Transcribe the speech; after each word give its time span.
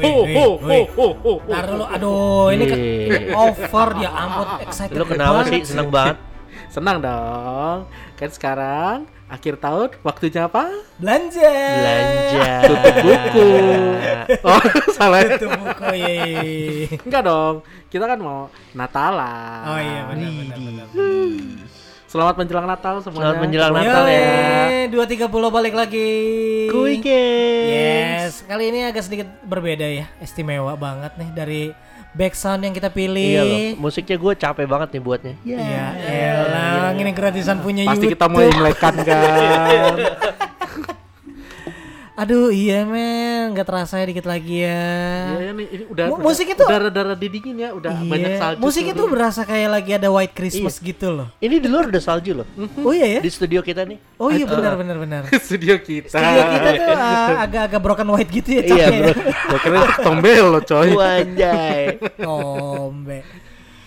Ntar 0.00 1.64
dulu, 1.68 1.84
aduh 1.88 2.46
ini 2.52 2.64
ke 2.68 2.76
over 3.42 3.88
dia 3.96 4.10
ampun 4.12 4.48
excited 4.62 4.96
Lu 4.96 5.04
kenapa 5.08 5.42
banget 5.42 5.64
sih 5.64 5.72
seneng 5.72 5.88
banget? 5.88 6.16
Senang 6.74 6.98
dong. 7.00 7.78
Kan 8.18 8.30
sekarang 8.32 8.96
akhir 9.26 9.58
tahun 9.58 9.88
waktunya 10.04 10.46
apa? 10.46 10.68
Belanja. 11.00 11.52
Belanja. 11.52 12.50
Tutup 12.68 12.94
buku. 13.02 13.48
Oh, 14.42 14.62
salah. 14.92 15.22
Tutup 15.24 15.54
buku 15.54 15.88
ye. 15.94 16.18
Enggak 17.06 17.22
dong. 17.24 17.54
Kita 17.88 18.04
kan 18.10 18.18
mau 18.18 18.50
Natalan. 18.74 19.62
Oh 19.64 19.78
iya 19.80 20.00
benar 20.10 20.30
benar 20.34 20.58
benar. 20.58 20.86
Selamat 22.06 22.38
menjelang 22.38 22.66
Natal 22.70 23.02
semuanya. 23.02 23.34
Selamat 23.34 23.42
menjelang 23.42 23.72
Natal 23.74 24.04
ya. 24.06 24.26
Dua 24.86 25.04
tiga 25.04 25.26
puluh 25.26 25.50
balik 25.50 25.74
lagi. 25.74 26.10
Kui 26.70 27.02
Games. 27.02 27.66
Yes, 27.66 28.46
kali 28.46 28.70
ini 28.70 28.86
agak 28.86 29.02
sedikit 29.02 29.26
berbeda 29.42 29.82
ya, 29.82 30.06
istimewa 30.22 30.78
banget 30.78 31.18
nih 31.18 31.30
dari 31.34 31.62
background 32.14 32.62
yang 32.62 32.74
kita 32.74 32.88
pilih. 32.94 33.26
Iya 33.26 33.42
loh, 33.42 33.60
musiknya 33.82 34.16
gue 34.16 34.32
capek 34.38 34.66
banget 34.70 34.88
nih 34.94 35.02
buatnya. 35.02 35.34
Iya, 35.42 35.86
elah, 35.98 36.94
ini 36.94 37.10
gratisan 37.10 37.58
punya 37.58 37.82
Pasti 37.84 38.06
YouTube. 38.06 38.14
kita 38.14 38.26
mau 38.30 38.40
imlekan 38.40 38.94
kan. 39.08 39.94
Aduh, 42.16 42.48
iya 42.48 42.80
men, 42.82 43.52
nggak 43.52 43.68
terasa 43.68 44.00
ya 44.00 44.08
dikit 44.08 44.24
lagi 44.24 44.64
ya. 44.64 44.88
Iya 45.36 45.52
ini, 45.52 45.64
ini 45.68 45.84
udah 45.84 46.04
udah- 46.08 46.24
musik 46.24 46.48
itu- 46.48 46.64
udah 46.64 46.80
rada 46.82 47.00
rada 47.06 47.20
dingin 47.20 47.52
ya, 47.54 47.70
udah 47.70 47.92
Iya. 47.92 48.08
banyak 48.08 48.30
salju. 48.34 48.58
Musik 48.58 48.84
itu 48.86 48.96
turun. 48.96 49.12
berasa 49.12 49.40
kayak 49.42 49.68
lagi 49.68 49.90
ada 49.92 50.08
White 50.08 50.32
Christmas 50.32 50.80
gitu 50.80 51.12
loh. 51.12 51.28
Ini 51.36 51.60
di 51.60 51.68
luar 51.68 51.86
udah 51.86 52.00
salju 52.00 52.32
loh. 52.32 52.48
Oh 52.80 52.90
iya 52.90 53.06
ya? 53.06 53.20
Di 53.20 53.28
studio 53.28 53.60
kita 53.60 53.84
nih. 53.84 54.00
Oh 54.16 54.32
iya 54.32 54.42
benar 54.42 54.74
benar 54.74 54.96
benar. 54.96 55.22
studio 55.44 55.76
kita. 55.76 56.08
Studio 56.10 56.42
kita 56.48 56.68
tuh 56.72 56.88
uh, 56.96 57.36
agak-agak 57.38 57.80
broken 57.80 58.08
white 58.10 58.30
gitu 58.30 58.48
ya, 58.50 58.62
Iya, 58.64 58.86
bro. 58.88 58.96
ya. 58.96 59.14
Gua 59.46 59.58
kira 59.60 59.76
itu 59.76 59.92
tombel 60.00 60.44
lo 60.48 60.60
coy. 60.62 60.88
Wanjay. 60.90 61.84
Tombe. 62.16 63.18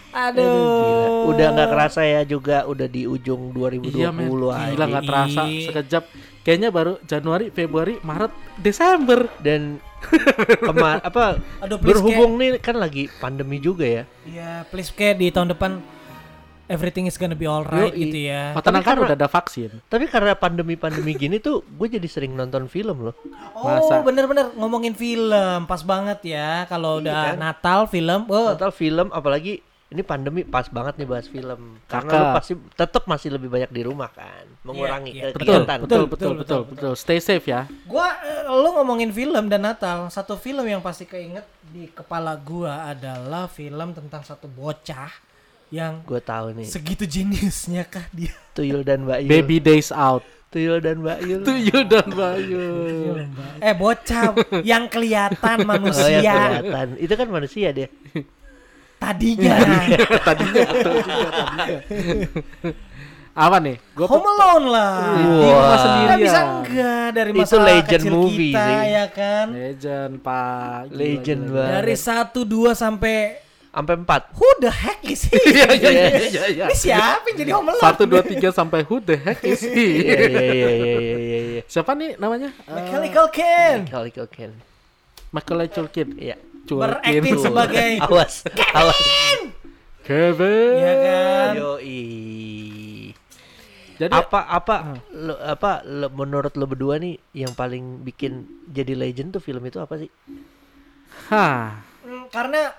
Aduh, 0.10 0.42
Aduh. 0.42 0.50
gila. 0.50 1.08
Udah 1.30 1.48
nggak 1.54 1.70
kerasa 1.70 2.02
ya 2.02 2.22
juga 2.24 2.66
udah 2.66 2.88
di 2.88 3.06
ujung 3.06 3.54
2020 3.54 3.94
Iya 3.94 4.10
men, 4.10 4.30
gila 4.30 4.86
nggak 4.90 5.06
terasa 5.06 5.42
sekejap. 5.46 6.04
Kayaknya 6.42 6.70
baru 6.72 6.94
Januari, 7.04 7.46
Februari, 7.50 8.02
Maret, 8.02 8.34
Desember. 8.58 9.30
Dan 9.38 9.78
kemar 10.64 11.04
apa 11.04 11.44
Aduh, 11.60 11.76
berhubung 11.76 12.40
nih 12.40 12.58
kan 12.58 12.74
lagi 12.74 13.12
pandemi 13.20 13.60
juga 13.60 13.84
ya. 13.84 14.04
Iya, 14.24 14.64
please 14.72 14.90
kayak 14.90 15.20
di 15.20 15.28
tahun 15.28 15.52
depan 15.52 15.84
everything 16.70 17.10
is 17.10 17.18
gonna 17.18 17.36
be 17.36 17.44
alright 17.44 17.92
Yoi. 17.92 18.08
gitu 18.08 18.32
ya. 18.32 18.54
Oh, 18.56 18.62
tenang 18.64 18.80
Tapi 18.80 18.88
kan 18.88 18.96
karena- 18.96 19.08
udah 19.12 19.18
ada 19.18 19.28
vaksin. 19.28 19.72
Tapi 19.86 20.06
karena 20.08 20.34
pandemi-pandemi 20.34 21.12
gini 21.18 21.42
tuh 21.42 21.66
gue 21.66 21.88
jadi 21.90 22.08
sering 22.08 22.32
nonton 22.32 22.70
film 22.72 23.12
loh. 23.12 23.16
Oh, 23.52 23.66
Masa? 23.68 24.00
bener-bener 24.00 24.54
ngomongin 24.56 24.94
film, 24.96 25.68
pas 25.68 25.82
banget 25.84 26.32
ya. 26.32 26.64
Kalau 26.70 27.02
Iya 27.02 27.10
udah 27.10 27.20
kan? 27.26 27.36
Natal 27.36 27.80
film, 27.90 28.22
oh, 28.30 28.56
Nonton 28.56 28.72
film 28.72 29.08
apalagi 29.12 29.60
ini 29.90 30.06
pandemi 30.06 30.46
pas 30.46 30.70
banget 30.70 31.02
nih 31.02 31.08
bahas 31.10 31.26
film. 31.26 31.82
Karena 31.90 32.12
Kakak. 32.14 32.22
lu 32.22 32.26
pasti 32.38 32.54
tetap 32.78 33.04
masih 33.10 33.30
lebih 33.34 33.50
banyak 33.50 33.74
di 33.74 33.82
rumah 33.82 34.14
kan, 34.14 34.46
mengurangi 34.62 35.18
iya, 35.18 35.30
eh, 35.30 35.34
Betul, 35.34 35.66
kegiatan. 35.66 35.78
betul, 35.82 35.82
betul, 35.82 36.06
betul, 36.06 36.06
betul, 36.10 36.34
betul, 36.38 36.62
betul. 36.70 36.94
Stay 36.94 37.18
safe 37.18 37.50
ya. 37.50 37.66
gua 37.90 38.06
eh, 38.22 38.46
lu 38.46 38.70
ngomongin 38.78 39.10
film 39.10 39.50
dan 39.50 39.66
Natal, 39.66 40.06
satu 40.14 40.38
film 40.38 40.62
yang 40.70 40.86
pasti 40.86 41.10
keinget 41.10 41.46
di 41.74 41.90
kepala 41.90 42.38
gua 42.38 42.94
adalah 42.94 43.50
film 43.50 43.98
tentang 43.98 44.22
satu 44.22 44.46
bocah 44.46 45.10
yang 45.70 46.02
Gue 46.02 46.18
tahu 46.18 46.54
nih. 46.58 46.66
segitu 46.66 47.06
jeniusnya 47.06 47.86
kah 47.86 48.06
dia. 48.10 48.34
Tuyul 48.58 48.82
dan 48.82 49.06
Mbak 49.06 49.20
Yul. 49.26 49.30
Baby 49.30 49.58
days 49.62 49.94
out. 49.94 50.26
Tuyul 50.50 50.82
dan 50.82 51.06
Mbak 51.06 51.20
Yul. 51.30 51.42
Tuyul 51.46 51.84
dan 51.86 52.08
Bayu. 52.10 52.62
Eh 53.62 53.74
bocah 53.78 54.34
yang 54.70 54.90
kelihatan 54.90 55.62
Oh 55.62 55.66
ya 55.66 55.70
manusia 55.70 56.18
kelihatan. 56.26 56.88
Itu 56.98 57.14
kan 57.14 57.28
manusia 57.30 57.70
dia. 57.70 57.90
Tadinya. 59.00 59.56
tadinya 60.28 60.62
betul 60.68 60.94
juga 61.00 61.30
tadinya. 61.40 61.80
Apa 63.30 63.58
nih? 63.64 63.76
Gua 63.96 64.08
Home 64.12 64.28
Alone 64.28 64.68
lah. 64.68 64.94
di 65.16 65.24
rumah 65.48 65.78
sendirian. 65.80 66.04
Nggak 66.04 66.20
bisa 66.20 66.40
enggak 66.44 67.08
dari 67.16 67.30
Itu 67.32 67.40
masa 67.40 67.56
legend 67.64 68.02
kecil 68.04 68.12
movie 68.12 68.52
kita 68.52 68.60
sih. 68.60 68.76
ya 68.92 69.06
kan. 69.08 69.46
Legend, 69.50 70.12
Pak. 70.20 70.80
Gila, 70.84 70.98
Legend 71.00 71.42
gila, 71.42 71.54
banget. 71.56 71.72
Dari 71.72 71.96
1 71.96 72.44
2 72.44 72.76
sampai 72.76 73.18
Sampai 73.70 73.96
empat. 73.96 74.22
who 74.34 74.50
the 74.60 74.72
heck 74.74 75.00
is 75.06 75.22
he? 75.24 75.38
Iya, 75.56 75.68
iya, 75.72 75.90
iya, 75.94 76.10
iya, 76.20 76.44
iya. 76.52 76.66
Ini 76.68 76.76
siapa 76.76 77.22
yang 77.32 77.38
jadi 77.38 77.52
Home 77.54 77.70
Alone? 77.70 77.80
Satu, 77.80 78.04
dua, 78.04 78.22
tiga 78.26 78.50
sampai 78.50 78.82
who 78.84 78.98
the 79.00 79.14
heck 79.16 79.40
is 79.46 79.62
Iya 79.62 79.72
he? 79.72 79.86
iya 79.88 80.18
iya 80.20 80.40
iya 80.52 80.70
iya 80.74 80.90
iya 81.16 81.40
iya. 81.40 81.62
Siapa 81.64 81.94
nih 81.96 82.18
namanya? 82.18 82.50
Eh, 82.66 82.74
Mechanical 82.76 83.30
Ken. 83.30 83.86
Kali 83.88 84.10
Ken. 84.12 84.52
Macaulay 85.30 85.70
Culkin. 85.70 86.18
Iya. 86.18 86.36
Berakting 86.76 87.24
Culkin. 87.26 87.42
sebagai 87.42 87.90
Awas. 88.00 88.34
Awas. 88.78 89.00
Kevin. 90.02 90.74
ya 90.76 90.94
kan. 90.96 91.52
Yoi. 91.56 92.04
Jadi 93.96 94.16
apa 94.16 94.40
apa 94.48 94.76
lo, 95.10 95.36
apa 95.38 95.72
lo- 95.84 96.08
menurut 96.10 96.54
lo 96.54 96.66
berdua 96.66 96.96
nih 96.96 97.20
yang 97.34 97.52
paling 97.52 98.00
bikin 98.02 98.32
jadi 98.66 98.94
legend 98.94 99.34
tuh 99.34 99.42
film 99.42 99.60
itu 99.62 99.76
apa 99.76 99.98
sih? 99.98 100.08
Hah, 101.28 101.84
Hmm, 102.00 102.26
karena 102.28 102.72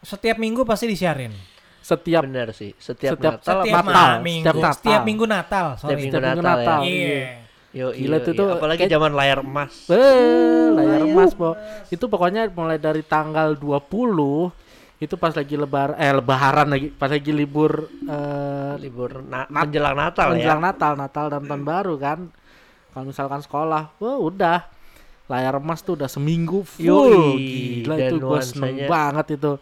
setiap 0.00 0.36
minggu 0.36 0.62
pasti 0.62 0.86
disiarin. 0.86 1.34
setiap 1.78 2.22
Bener 2.22 2.54
sih. 2.54 2.70
Setiap, 2.72 3.18
Setiap- 3.18 3.42
Natal 3.42 3.58
Setiap 3.58 3.74
Natal, 3.82 3.90
ma- 3.90 4.22
minggu, 4.22 4.44
setiap 4.44 4.54
Natal. 4.56 4.74
setiap 4.78 5.02
minggu 5.02 5.24
Natal, 5.26 5.66
Setiap 5.66 5.82
sorry. 5.82 5.98
minggu 5.98 6.14
Setiap 6.14 6.22
minggu 6.24 6.40
Natal, 6.40 6.56
Natal. 6.56 6.78
ya. 6.78 6.86
Iya. 6.86 7.41
Yo, 7.72 7.88
Gila 7.88 8.20
iya, 8.20 8.36
tuh 8.36 8.46
apalagi 8.52 8.84
kayak- 8.84 8.92
zaman 8.92 9.12
layar 9.16 9.40
emas. 9.40 9.88
Eh, 9.88 10.68
layar 10.76 11.08
emas, 11.08 11.32
Bo. 11.32 11.56
Itu 11.88 12.04
pokoknya 12.04 12.52
mulai 12.52 12.76
dari 12.76 13.00
tanggal 13.00 13.56
20 13.56 14.52
itu 15.00 15.18
pas 15.18 15.34
lagi 15.34 15.58
lebar 15.58 15.98
eh 15.98 16.12
lebaran 16.14 16.68
lagi, 16.68 16.86
pas 16.92 17.10
lagi 17.10 17.32
libur 17.34 17.90
eh 18.06 18.74
libur 18.78 19.24
na 19.24 19.48
menjelang 19.50 19.98
Natal 19.98 20.36
menjelang 20.36 20.62
ya. 20.62 20.66
Natal, 20.70 20.92
Natal 20.94 21.26
dan 21.32 21.42
tahun 21.48 21.64
baru 21.64 21.94
kan. 21.98 22.18
Kalau 22.92 23.04
misalkan 23.08 23.40
sekolah, 23.40 23.96
wah 23.98 24.18
udah 24.20 24.68
layar 25.26 25.56
emas 25.56 25.80
tuh 25.80 25.96
udah 25.96 26.12
seminggu 26.12 26.60
full. 26.68 26.84
Yoi, 26.84 27.82
Gila 27.88 27.94
itu 27.96 28.16
gue 28.20 28.40
seneng 28.44 28.76
banget 28.84 29.40
itu. 29.40 29.52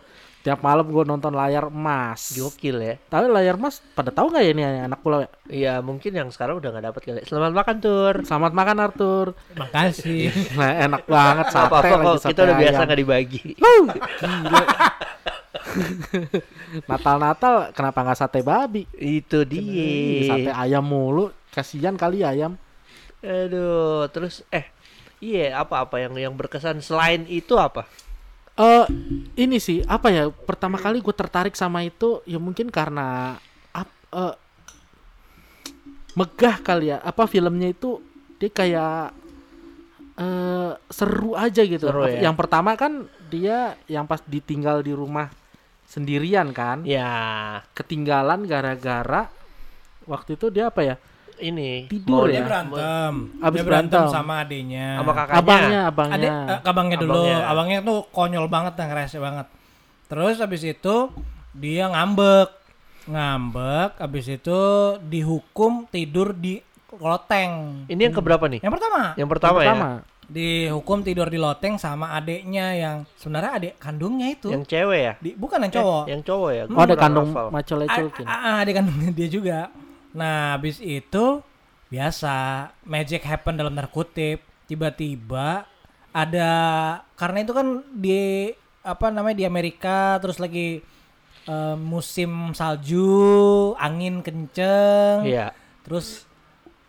Tiap 0.40 0.64
malam 0.64 0.88
gue 0.88 1.04
nonton 1.04 1.36
layar 1.36 1.68
emas. 1.68 2.32
Gokil 2.32 2.80
ya. 2.80 2.96
Tapi 3.12 3.28
layar 3.28 3.60
emas 3.60 3.84
pada 3.92 4.08
tahu 4.08 4.32
nggak 4.32 4.40
ya 4.40 4.50
ini 4.56 4.62
anak 4.88 5.04
pulau 5.04 5.20
ya? 5.20 5.28
Iya, 5.52 5.74
mungkin 5.84 6.16
yang 6.16 6.32
sekarang 6.32 6.56
udah 6.56 6.72
nggak 6.72 6.86
dapat 6.88 7.00
kali. 7.04 7.20
Selamat 7.28 7.52
makan, 7.52 7.76
Tur. 7.76 8.14
Selamat 8.24 8.52
makan 8.56 8.76
Arthur. 8.80 9.26
Makasih. 9.52 10.32
Nah, 10.56 10.72
enak 10.88 11.04
banget 11.04 11.46
sate 11.52 11.68
apa-apa 11.68 11.92
lagi 11.92 12.06
kok, 12.08 12.16
sate 12.24 12.30
kita 12.32 12.40
udah 12.48 12.56
biasa 12.56 12.72
ayam. 12.72 12.86
nggak 12.88 13.00
dibagi. 13.04 13.40
Natal-Natal 16.88 17.54
kenapa 17.76 17.98
nggak 18.00 18.18
sate 18.18 18.40
babi? 18.40 18.88
Itu 18.96 19.44
Ih, 19.44 20.24
Sate 20.24 20.48
dia. 20.48 20.56
ayam 20.56 20.84
mulu. 20.84 21.28
Kasihan 21.52 22.00
kali 22.00 22.24
ayam. 22.24 22.56
Aduh, 23.20 24.08
terus 24.08 24.40
eh 24.48 24.72
iya 25.20 25.60
apa-apa 25.60 26.00
yang 26.00 26.16
yang 26.16 26.32
berkesan 26.32 26.80
selain 26.80 27.28
itu 27.28 27.60
apa? 27.60 27.84
Eh 28.58 28.86
ini 29.38 29.58
sih 29.62 29.82
apa 29.86 30.10
ya? 30.10 30.28
Pertama 30.30 30.76
kali 30.76 30.98
gue 31.02 31.14
tertarik 31.14 31.54
sama 31.54 31.84
itu 31.86 32.20
ya 32.26 32.38
mungkin 32.42 32.68
karena 32.68 33.38
ap, 33.74 33.88
eh, 34.14 34.34
megah 36.18 36.56
kali 36.60 36.92
ya. 36.92 36.98
Apa 37.00 37.26
filmnya 37.30 37.70
itu 37.70 38.02
dia 38.40 38.50
kayak 38.50 39.14
eh 40.20 40.72
seru 40.92 41.38
aja 41.38 41.62
gitu. 41.64 41.86
Seru 41.88 42.04
ya? 42.10 42.20
Yang 42.28 42.36
pertama 42.36 42.74
kan 42.76 43.08
dia 43.30 43.78
yang 43.86 44.04
pas 44.04 44.20
ditinggal 44.26 44.82
di 44.84 44.92
rumah 44.92 45.30
sendirian 45.90 46.54
kan, 46.54 46.86
Ya, 46.86 47.10
ketinggalan 47.74 48.46
gara-gara 48.46 49.26
waktu 50.06 50.38
itu 50.38 50.46
dia 50.54 50.70
apa 50.70 50.86
ya? 50.86 50.94
Ini 51.40 51.84
Tidur 51.86 52.28
ya? 52.28 52.40
Dia 52.40 52.42
berantem. 52.46 53.12
Abis 53.40 53.58
dia 53.58 53.66
berantem 53.66 54.00
berantem. 54.00 54.14
sama 54.14 54.34
adiknya. 54.40 54.86
sama 54.96 55.12
kakaknya. 55.12 55.38
Abangnya, 55.40 55.80
abangnya. 55.88 56.14
Adik, 56.16 56.30
eh, 56.30 56.58
abangnya 56.64 56.96
dulu. 56.96 57.12
Abangnya. 57.12 57.38
Abangnya 57.46 57.78
tuh 57.80 57.98
konyol 58.08 58.46
banget 58.46 58.72
dan 58.76 58.88
rese 58.90 59.18
banget. 59.18 59.46
Terus 60.06 60.36
abis 60.38 60.62
itu 60.62 60.96
dia 61.52 61.84
ngambek. 61.86 62.48
Ngambek, 63.06 63.90
abis 63.98 64.26
itu 64.30 64.60
dihukum 65.02 65.88
tidur 65.88 66.30
di 66.30 66.60
loteng. 66.94 67.84
Ini 67.86 68.10
yang 68.10 68.14
keberapa 68.14 68.44
nih? 68.46 68.60
Yang 68.60 68.72
pertama, 68.76 69.00
Yang 69.16 69.28
pertama, 69.30 69.58
Yang 69.62 69.70
pertama. 69.72 69.88
dihukum 70.26 70.98
tidur 71.00 71.26
di 71.26 71.38
loteng 71.38 71.74
sama 71.74 72.14
adiknya 72.14 72.70
yang 72.70 72.96
sebenarnya 73.16 73.50
adik 73.56 73.72
kandungnya 73.78 74.30
ya. 74.30 74.34
itu. 74.36 74.48
Yang 74.52 74.64
cewek 74.68 75.00
ya? 75.00 75.12
Di, 75.18 75.30
bukan 75.34 75.58
yang 75.64 75.72
cowok. 75.72 76.04
Yang 76.06 76.22
cowok 76.22 76.50
ya? 76.52 76.62
Oh 76.68 76.82
ada 76.82 76.94
kandung 76.94 77.28
hafal. 77.30 77.46
Macaulay 77.50 77.88
A- 77.88 77.96
Culkin. 77.96 78.24
a- 78.26 78.42
a- 78.44 78.56
adik 78.62 78.74
kandungnya 78.76 79.10
dia 79.10 79.28
juga. 79.28 79.58
Nah, 80.14 80.58
habis 80.58 80.78
itu 80.82 81.42
biasa 81.90 82.68
magic 82.86 83.22
happen 83.26 83.58
dalam 83.58 83.74
tanda 83.74 83.90
kutip. 83.90 84.42
Tiba-tiba 84.66 85.66
ada 86.10 86.50
karena 87.14 87.38
itu 87.42 87.52
kan 87.54 87.82
di 87.90 88.50
apa 88.82 89.12
namanya 89.12 89.36
di 89.38 89.46
Amerika 89.46 90.18
terus 90.22 90.38
lagi 90.38 90.82
eh, 91.46 91.76
musim 91.78 92.54
salju, 92.54 93.74
angin 93.78 94.22
kenceng, 94.22 95.26
Iya. 95.26 95.50
terus 95.82 96.26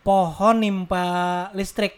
pohon 0.01 0.61
nimpa 0.61 1.49
listrik. 1.53 1.97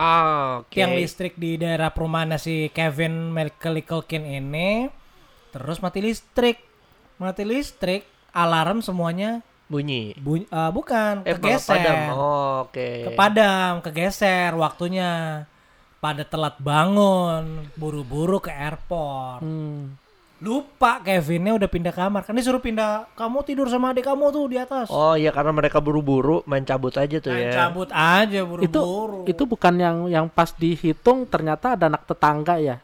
Ah, 0.00 0.64
oke. 0.64 0.72
tiang 0.72 0.96
listrik 0.96 1.36
di 1.36 1.60
daerah 1.60 1.92
perumahan 1.92 2.32
si 2.40 2.72
Kevin 2.72 3.36
Culkin 3.84 4.24
ini 4.24 4.88
terus 5.52 5.76
mati 5.84 6.00
listrik 6.00 6.56
mati 7.20 7.44
listrik 7.44 8.08
alarm 8.32 8.80
semuanya 8.80 9.44
Bunyi. 9.70 10.12
bunyi, 10.16 10.44
eh, 10.44 10.70
bukan 10.70 11.22
Eh, 11.22 11.32
kegeser 11.32 11.78
padam. 11.78 11.98
Oh, 12.12 12.54
oke. 12.64 12.90
kepadam 13.06 13.72
kegeser 13.80 14.50
waktunya 14.52 15.10
pada 15.96 16.20
telat 16.22 16.58
bangun 16.58 17.70
buru-buru 17.74 18.38
ke 18.38 18.50
airport 18.50 19.38
Hmm. 19.38 19.94
lupa 20.38 20.98
Kevinnya 20.98 21.52
udah 21.54 21.68
pindah 21.68 21.92
kamar 21.92 22.24
kan 22.24 22.32
disuruh 22.32 22.58
pindah 22.58 23.04
kamu 23.12 23.44
tidur 23.44 23.68
sama 23.68 23.92
adik 23.92 24.02
kamu 24.02 24.24
tuh 24.30 24.48
di 24.48 24.56
atas 24.56 24.88
Oh 24.88 25.12
iya 25.12 25.28
karena 25.28 25.52
mereka 25.52 25.78
buru-buru 25.78 26.40
main 26.44 26.64
cabut 26.64 26.90
aja 26.94 27.16
tuh 27.16 27.30
Main 27.30 27.46
ya. 27.46 27.68
cabut 27.68 27.88
aja 27.90 28.40
Itu 28.40 28.48
buru-buru 28.48 29.20
itu 29.24 29.42
bukan 29.44 29.74
yang 29.76 29.96
yang 30.08 30.26
pas 30.26 30.50
dihitung 30.50 31.24
ternyata 31.24 31.76
ada 31.76 31.86
anak 31.86 32.02
tetangga 32.04 32.56
ya. 32.56 32.80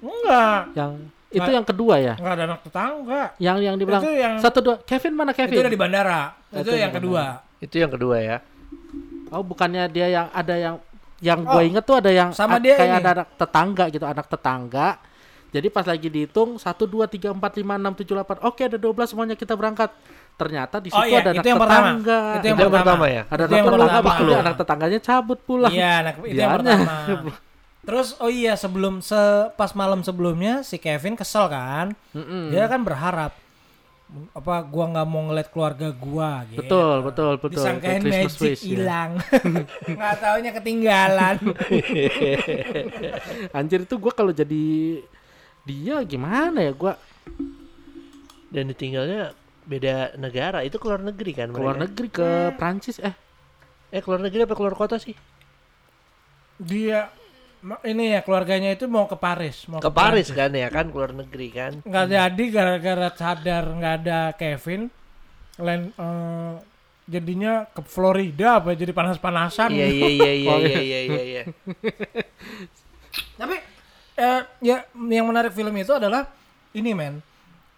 enggak 0.00 0.60
Yang 0.74 0.92
itu 1.34 1.40
Nggak. 1.40 1.50
yang 1.52 1.66
kedua 1.66 1.94
ya. 1.98 2.14
enggak 2.14 2.32
ada 2.32 2.44
anak 2.46 2.60
tetangga 2.62 3.22
Yang 3.36 3.58
yang 3.60 3.74
dibilang 3.74 4.00
Itu 4.00 4.12
yang- 4.12 4.36
satu 4.38 4.58
dua 4.60 4.74
Kevin 4.80 5.12
mana 5.12 5.30
itu 5.30 5.38
Kevin? 5.40 5.58
udah 5.60 5.72
di 5.72 5.80
bandara 5.80 6.20
itu, 6.48 6.58
Itu 6.60 6.70
yang 6.72 6.88
di 6.88 6.96
kedua 6.96 7.24
Itu 7.58 7.76
yang 7.76 7.90
kedua 7.90 8.16
ya. 8.18 8.36
Oh 9.28 9.42
bukannya 9.42 9.84
dia 9.88 10.06
yang 10.08 10.26
ada 10.30 10.54
yang 10.54 10.74
yang 11.18 11.40
Oh, 11.42 11.56
gue 11.56 11.62
inget 11.66 11.82
tuh 11.82 11.96
ada 11.96 12.08
yang 12.08 12.30
sama 12.30 12.56
dia 12.56 12.74
kayak 12.74 12.90
ini. 12.90 13.00
ada 13.00 13.10
anak 13.14 13.28
tetangga 13.34 13.84
gitu 13.88 14.04
anak 14.04 14.26
tetangga. 14.26 14.88
Jadi 15.50 15.66
pas 15.68 15.82
lagi 15.82 16.08
dihitung 16.08 16.54
satu 16.56 16.84
dua 16.84 17.06
tiga 17.06 17.30
empat 17.30 17.54
lima 17.54 17.74
enam 17.74 17.92
tujuh 17.92 18.12
delapan 18.12 18.42
oke 18.42 18.60
ada 18.60 18.74
12 18.74 18.84
semuanya 19.06 19.32
kita 19.32 19.54
berangkat. 19.54 19.90
Ternyata 20.34 20.78
di 20.78 20.90
situ 20.90 20.98
Oh 20.98 21.06
iya, 21.06 21.18
ada 21.20 21.30
anak 21.30 21.40
itu 21.40 21.48
yang 21.48 21.58
pertama. 21.58 21.78
tetangga. 21.80 22.18
Itu 22.18 22.34
Itu 22.34 22.44
yang 22.44 22.44
yang 22.44 22.58
pertama. 22.68 22.82
pertama 22.84 23.04
ya. 23.08 23.22
Ada 23.24 23.42
Itu 23.42 23.54
yang 23.54 23.64
anak 23.64 23.70
tetangga 23.72 24.02
pertama. 24.02 24.18
itu 24.20 24.34
anak 24.36 24.54
tetangganya 24.58 24.98
cabut 25.00 25.38
pulang. 25.40 25.72
Iya, 25.72 25.90
anak 26.00 26.14
itu 26.20 26.34
yang 26.34 26.50
pertama. 26.52 26.84
Terus 27.84 28.16
oh 28.18 28.32
iya 28.32 28.56
sebelum 28.56 29.04
se 29.04 29.16
pas 29.60 29.76
malam 29.76 30.00
sebelumnya 30.00 30.64
si 30.64 30.80
Kevin 30.80 31.14
kesel 31.14 31.52
kan. 31.52 31.92
Mm-mm. 32.16 32.48
Dia 32.48 32.64
kan 32.64 32.80
berharap 32.80 33.36
apa 34.30 34.62
gua 34.68 34.84
nggak 34.94 35.06
mau 35.10 35.26
ngeliat 35.26 35.48
keluarga 35.50 35.88
gua 35.90 36.46
gitu. 36.48 36.62
Betul, 36.64 36.96
betul, 37.02 37.32
betul. 37.40 37.60
Disangkain 37.60 38.02
magic 38.04 38.40
wish, 38.40 38.62
ya. 38.62 38.68
hilang. 38.72 39.10
Nggak 39.98 40.14
taunya 40.22 40.50
ketinggalan. 40.54 41.36
Anjir 43.58 43.80
itu 43.84 43.94
gue 43.98 44.12
kalau 44.14 44.30
jadi 44.30 44.64
dia 45.64 45.96
gimana 46.04 46.60
ya 46.60 46.76
gue 46.76 46.92
Dan 48.52 48.70
ditinggalnya 48.70 49.34
beda 49.66 50.14
negara. 50.20 50.62
Itu 50.62 50.78
keluar 50.78 51.02
negeri 51.02 51.32
kan 51.34 51.50
keluar 51.50 51.74
mereka? 51.74 51.84
negeri 51.90 52.08
ke 52.12 52.28
Prancis 52.54 53.02
eh 53.02 53.16
Eh 53.90 53.98
keluar 53.98 54.22
negeri 54.22 54.46
apa 54.46 54.54
keluar 54.54 54.78
kota 54.78 54.94
sih? 55.00 55.16
Dia 56.62 57.10
ini 57.84 58.12
ya 58.12 58.20
keluarganya 58.20 58.76
itu 58.76 58.84
mau 58.84 59.08
ke 59.08 59.16
Paris, 59.16 59.64
mau 59.66 59.80
Ke 59.80 59.88
Paris 59.88 60.28
kan 60.30 60.52
ya 60.52 60.68
kan 60.68 60.92
keluar 60.92 61.16
negeri 61.16 61.48
kan. 61.48 61.72
nggak 61.80 62.06
jadi 62.12 62.44
gara-gara 62.52 63.08
sadar 63.16 63.64
nggak 63.72 63.94
ada 64.04 64.20
Kevin 64.36 64.92
lain 65.56 65.88
eh, 65.94 66.54
jadinya 67.04 67.64
ke 67.68 67.80
Florida 67.84 68.60
apa 68.60 68.72
jadi 68.72 68.92
panas-panasan 68.92 69.70
Iya 69.72 69.86
iya 69.86 70.08
iya 70.08 70.32
iya 70.32 70.54
iya. 70.64 70.80
iya 70.80 71.00
iya. 71.00 71.22
iya. 71.24 71.42
tapi 73.36 73.56
eh, 74.16 74.40
ya 74.60 74.76
yang 75.08 75.26
menarik 75.28 75.52
film 75.52 75.72
itu 75.76 75.92
adalah 75.92 76.26
ini 76.74 76.90
men 76.92 77.20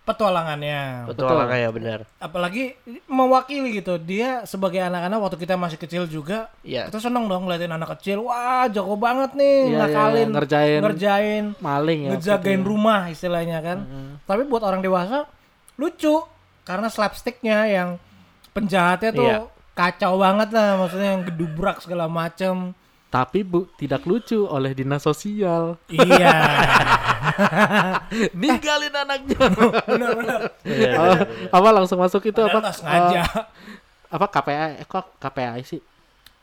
petualangannya 0.07 1.05
Petualangan 1.05 1.59
ya 1.59 1.71
benar. 1.71 1.99
apalagi 2.17 2.79
mewakili 3.05 3.77
gitu 3.77 3.99
dia 3.99 4.43
sebagai 4.45 4.79
anak-anak 4.81 5.19
waktu 5.19 5.37
kita 5.37 5.55
masih 5.55 5.77
kecil 5.77 6.07
juga 6.07 6.47
Iya. 6.63 6.87
kita 6.87 7.03
seneng 7.03 7.27
dong 7.27 7.45
ngeliatin 7.45 7.69
anak 7.69 7.99
kecil 7.99 8.23
wah 8.23 8.65
jago 8.67 8.95
banget 8.95 9.35
nih 9.35 9.43
Iya, 9.43 9.67
iya, 9.67 9.79
ngakalin 9.83 10.29
ngerjain 10.31 10.81
ngerjain 10.81 11.45
maling 11.59 12.01
ya 12.01 12.11
ngejagain 12.13 12.61
itu. 12.61 12.69
rumah 12.69 13.01
istilahnya 13.09 13.59
kan. 13.61 13.79
Tapi 14.23 14.43
buat 14.45 14.63
orang 14.63 14.79
dewasa 14.79 15.27
lucu 15.75 16.23
karena 16.63 16.87
slapsticknya 16.87 17.67
yang 17.67 17.89
penjahatnya 18.53 19.11
tuh 19.11 19.27
Iya. 19.27 19.39
kacau 19.73 20.17
banget 20.17 20.49
lah 20.51 20.79
maksudnya 20.79 21.11
yang 21.13 21.25
gedubrak 21.25 21.79
segala 21.79 22.07
macem. 22.07 22.73
Tapi 23.17 23.41
bu 23.41 23.65
tidak 23.75 24.05
lucu 24.05 24.45
oleh 24.45 24.71
dinas 24.71 25.01
sosial. 25.01 25.81
Iya. 25.89 26.29
ninggalin 28.37 28.93
anaknya. 28.93 29.37
Benar-benar. 29.83 30.41
Benar, 30.63 30.95
Oh, 31.01 31.17
apa 31.51 31.69
langsung 31.73 31.97
masuk 31.97 32.21
itu 32.23 32.35
Padahal 32.35 32.53
apa? 32.53 32.59
nggak 32.61 32.77
sengaja. 32.77 33.23
eh, 33.23 33.27
apa 34.07 34.27
KPI 34.29 34.57
eh, 34.77 34.85
kok 34.85 35.05
KPI 35.17 35.61
sih? 35.65 35.81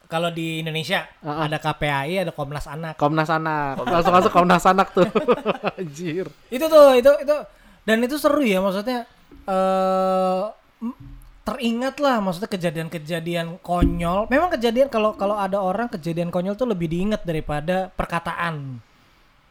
Kalau 0.04 0.30
di 0.30 0.62
Indonesia 0.62 1.10
Ah, 1.22 1.30
ah. 1.30 1.38
ada 1.46 1.58
KPAI, 1.58 2.22
ada 2.22 2.32
Komnas 2.32 2.66
Anak. 2.66 2.94
Komnas 2.98 3.30
Anak. 3.30 3.82
Langsung 3.84 4.14
masuk 4.14 4.32
Komnas 4.32 4.64
Anak 4.64 4.88
tuh. 4.92 5.08
Anjir. 5.80 6.26
Itu 6.50 6.66
tuh, 6.66 6.88
itu 6.94 7.12
itu. 7.20 7.36
Dan 7.84 7.98
itu 8.02 8.16
seru 8.18 8.42
ya 8.42 8.58
maksudnya 8.58 9.06
eh 9.46 10.42
m- 10.82 10.98
teringat 11.44 12.00
lah 12.00 12.24
maksudnya 12.24 12.52
kejadian-kejadian 12.52 13.60
konyol. 13.60 14.32
Memang 14.32 14.56
kejadian 14.56 14.88
kalau 14.88 15.12
kalau 15.16 15.36
ada 15.36 15.60
orang 15.60 15.92
kejadian 15.92 16.32
konyol 16.32 16.56
tuh 16.56 16.68
lebih 16.68 16.88
diingat 16.88 17.28
daripada 17.28 17.92
perkataan. 17.94 18.80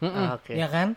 Mm-mm. 0.03 0.25
Ah, 0.27 0.41
Oke. 0.41 0.57
ya 0.57 0.67
kan? 0.67 0.97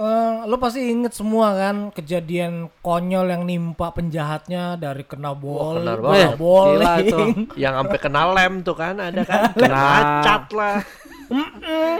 Eh, 0.00 0.36
lo 0.48 0.56
pasti 0.56 0.88
inget 0.88 1.12
semua 1.12 1.52
kan 1.52 1.92
kejadian 1.92 2.72
konyol 2.80 3.28
yang 3.28 3.44
nimpa 3.44 3.92
penjahatnya 3.92 4.80
dari 4.80 5.04
kena 5.04 5.36
bowling, 5.36 5.84
benar 5.84 5.98
kena 6.00 6.32
bowling. 6.40 7.52
Yang 7.60 7.74
sampai 7.84 7.98
kena 8.00 8.22
lem 8.32 8.54
tuh 8.64 8.76
kan 8.80 8.96
ada 8.96 9.20
kan? 9.28 9.52
Kena 9.52 10.24
cat 10.24 10.48
lah. 10.56 10.80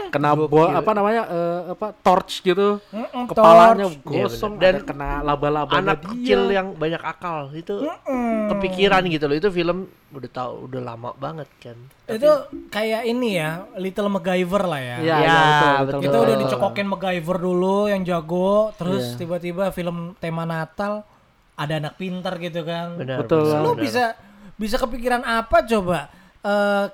Kena 0.07 0.35
bo 0.35 0.47
apa 0.61 0.91
namanya 0.91 1.23
eh, 1.25 1.61
apa 1.71 1.95
torch 1.95 2.41
gitu 2.41 2.83
Mm-mm, 2.85 3.25
kepalanya 3.25 3.87
torch. 3.87 4.03
Iya, 4.03 4.25
gosong 4.27 4.53
bener. 4.55 4.73
Dan 4.73 4.83
kena 4.83 5.09
laba-labanya 5.21 5.95
Anak 5.95 5.97
dia. 6.01 6.09
kecil 6.11 6.41
yang 6.49 6.67
banyak 6.73 6.99
akal 6.99 7.47
itu 7.51 7.79
Mm-mm. 7.79 8.51
kepikiran 8.51 9.01
gitu 9.07 9.25
loh. 9.25 9.35
Itu 9.35 9.49
film 9.49 9.77
udah 10.11 10.29
tahu 10.29 10.67
udah 10.67 10.81
lama 10.81 11.09
banget 11.15 11.47
kan. 11.57 11.77
Itu 12.05 12.27
kayak 12.67 13.01
ini 13.05 13.29
ya, 13.33 13.63
Little 13.75 14.11
MacGyver 14.11 14.63
lah 14.65 14.81
ya. 14.81 14.97
Iya, 14.97 15.15
Ya, 15.15 15.17
iya, 15.17 15.39
betul, 15.39 15.71
betul, 15.79 15.99
betul. 16.03 16.21
udah 16.21 16.35
dicokokin 16.37 16.87
MacGyver 16.87 17.37
dulu 17.39 17.77
yang 17.87 18.01
jago, 18.03 18.75
terus 18.75 19.15
Iya. 19.15 19.17
tiba-tiba 19.17 19.71
film 19.71 20.13
tema 20.17 20.43
Natal 20.43 21.07
ada 21.53 21.73
anak 21.73 21.95
pintar 21.95 22.35
gitu 22.37 22.63
kan. 22.63 22.99
Benar. 22.99 23.23
Betul. 23.23 23.47
benar, 23.47 23.61
Lu 23.61 23.71
benar. 23.71 23.79
bisa 23.79 24.03
bisa 24.53 24.75
kepikiran 24.75 25.23
apa 25.23 25.63
coba? 25.63 26.11
Eh 26.41 26.85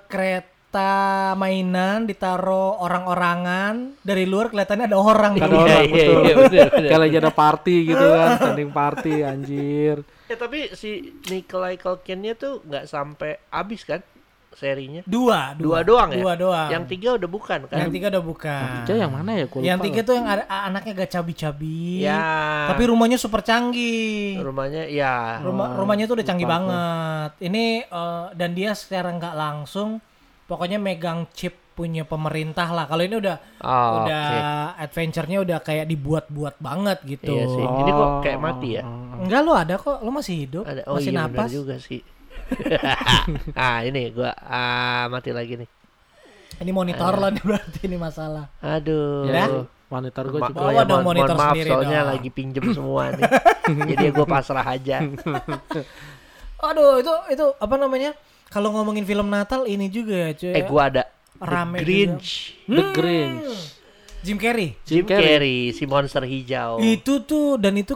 kereta 0.68 1.32
mainan 1.40 2.04
ditaruh 2.04 2.84
orang-orangan 2.84 3.96
dari 4.04 4.28
luar 4.28 4.52
kelihatannya 4.52 4.86
ada 4.92 5.00
orang 5.00 5.32
Ada 5.34 5.40
di 5.40 5.48
Iya, 5.48 5.56
orang, 5.64 5.80
iya, 5.80 5.88
betul. 5.88 6.20
iya, 6.28 6.36
benar. 6.36 6.68
Kayak 6.92 7.02
lagi 7.08 7.16
ada 7.18 7.32
party 7.32 7.78
gitu 7.88 8.06
kan, 8.12 8.30
standing 8.36 8.72
party 8.76 9.14
anjir. 9.24 9.96
Ya 10.28 10.36
tapi 10.36 10.60
si 10.76 11.16
Nikolai 11.32 11.80
Culkin-nya 11.80 12.36
tuh 12.36 12.60
nggak 12.68 12.84
sampai 12.84 13.40
habis 13.48 13.88
kan 13.88 14.04
serinya. 14.52 15.08
Dua, 15.08 15.56
Dua 15.56 15.88
doang 15.88 16.12
ya? 16.12 16.20
Dua 16.20 16.34
doang. 16.36 16.68
Yang 16.68 16.84
tiga 16.92 17.10
udah 17.16 17.30
bukan 17.32 17.60
kan? 17.72 17.78
yang 17.80 17.92
tiga 17.94 18.08
udah 18.12 18.24
bukan. 18.28 18.68
Tiga 18.84 18.94
yang 19.08 19.12
mana 19.16 19.32
ya? 19.40 19.46
Gua 19.48 19.60
Yang 19.64 19.80
tiga 19.88 20.00
tuh 20.04 20.14
yang 20.20 20.28
ada 20.28 20.44
anaknya 20.52 20.92
gak 21.00 21.12
cabi-cabi. 21.16 22.04
Ya. 22.04 22.28
Tapi 22.76 22.84
rumahnya 22.92 23.16
super 23.16 23.40
canggih. 23.40 24.44
rumahnya 24.44 24.84
ya. 24.92 25.40
Rumah 25.40 25.80
rumahnya 25.80 26.12
tuh 26.12 26.20
udah 26.20 26.28
canggih 26.28 26.44
lupa 26.44 26.58
aku. 26.60 26.68
banget. 26.68 27.32
Ini 27.40 27.66
eh, 27.88 28.26
dan 28.36 28.50
dia 28.52 28.72
secara 28.76 29.08
nggak 29.16 29.36
langsung 29.38 30.04
pokoknya 30.48 30.78
megang 30.78 31.28
chip 31.32 31.54
punya 31.72 32.02
pemerintah 32.02 32.66
lah. 32.68 32.84
Kalau 32.84 33.04
ini 33.04 33.16
udah 33.16 33.38
Oh, 33.60 34.02
udah 34.02 34.24
oke. 34.26 34.82
adventure-nya 34.82 35.38
udah 35.40 35.60
kayak 35.60 35.86
dibuat-buat 35.86 36.58
banget 36.58 36.98
gitu. 37.06 37.30
Iya 37.32 37.46
sih. 37.48 37.62
Ini 37.62 37.92
kok 37.92 38.10
kayak 38.22 38.40
mati 38.40 38.70
ya? 38.74 38.84
Enggak 39.18 39.42
lo 39.44 39.54
ada 39.54 39.76
kok, 39.76 39.98
lo 40.00 40.10
masih 40.10 40.36
hidup, 40.40 40.64
Ada. 40.64 40.82
Oh 40.86 40.98
masih 40.98 41.12
iya 41.12 41.20
napas. 41.22 41.50
juga 41.50 41.76
sih. 41.78 42.02
ah 43.60 43.84
ini 43.84 44.10
gua 44.10 44.32
ah, 44.40 45.06
mati 45.08 45.30
lagi 45.30 45.54
nih. 45.56 45.70
Ini 46.58 46.72
monitor 46.72 47.12
Eh. 47.12 47.20
lo 47.20 47.28
nih 47.30 47.44
berarti 47.44 47.80
ini 47.84 47.98
masalah. 47.98 48.46
Aduh. 48.58 49.28
Ya? 49.28 49.46
Monitor 49.88 50.24
gue 50.28 50.42
Ma- 50.42 50.50
juga. 50.50 50.58
Bawa 50.58 50.68
oh 50.68 50.74
ya, 50.74 50.82
dong 50.82 50.90
mohon- 50.98 51.08
monitor 51.08 51.28
mohon 51.30 51.40
maaf, 51.40 51.54
sendiri 51.54 51.70
soalnya 51.70 52.00
dong. 52.00 52.10
lagi 52.10 52.30
pinjem 52.30 52.66
semua 52.76 53.04
nih. 53.14 53.24
Jadi 53.88 54.06
gue 54.10 54.26
pasrah 54.26 54.66
aja. 54.66 54.98
Aduh, 56.68 56.98
itu 56.98 57.14
itu 57.30 57.46
apa 57.56 57.76
namanya? 57.78 58.12
Kalau 58.48 58.72
ngomongin 58.72 59.04
film 59.04 59.28
Natal 59.28 59.64
ini 59.64 59.88
juga 59.88 60.16
ya, 60.18 60.32
cuy. 60.34 60.54
Eh 60.54 60.64
gua 60.64 60.82
ada 60.88 61.04
Rame 61.38 61.78
The 61.78 61.84
Grinch. 61.84 62.30
The 62.66 62.84
Grinch. 62.92 63.56
Jim 64.20 64.36
Carrey. 64.36 64.76
Jim 64.84 65.04
Carrey. 65.04 65.24
Carrey, 65.30 65.58
si 65.72 65.84
monster 65.86 66.20
hijau. 66.22 66.80
Itu 66.80 67.22
tuh 67.22 67.56
dan 67.56 67.76
itu 67.76 67.96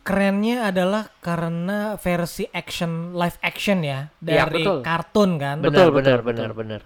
kerennya 0.00 0.66
adalah 0.66 1.08
karena 1.18 1.94
versi 1.96 2.48
action 2.50 3.12
live 3.12 3.36
action 3.40 3.80
ya 3.80 4.08
Iya, 4.18 4.46
dari 4.46 4.62
betul. 4.62 4.78
kartun 4.80 5.30
kan. 5.36 5.56
Betul, 5.58 5.90
benar, 5.90 5.90
betul, 5.90 6.18
benar, 6.22 6.50
betul. 6.50 6.50
benar. 6.54 6.80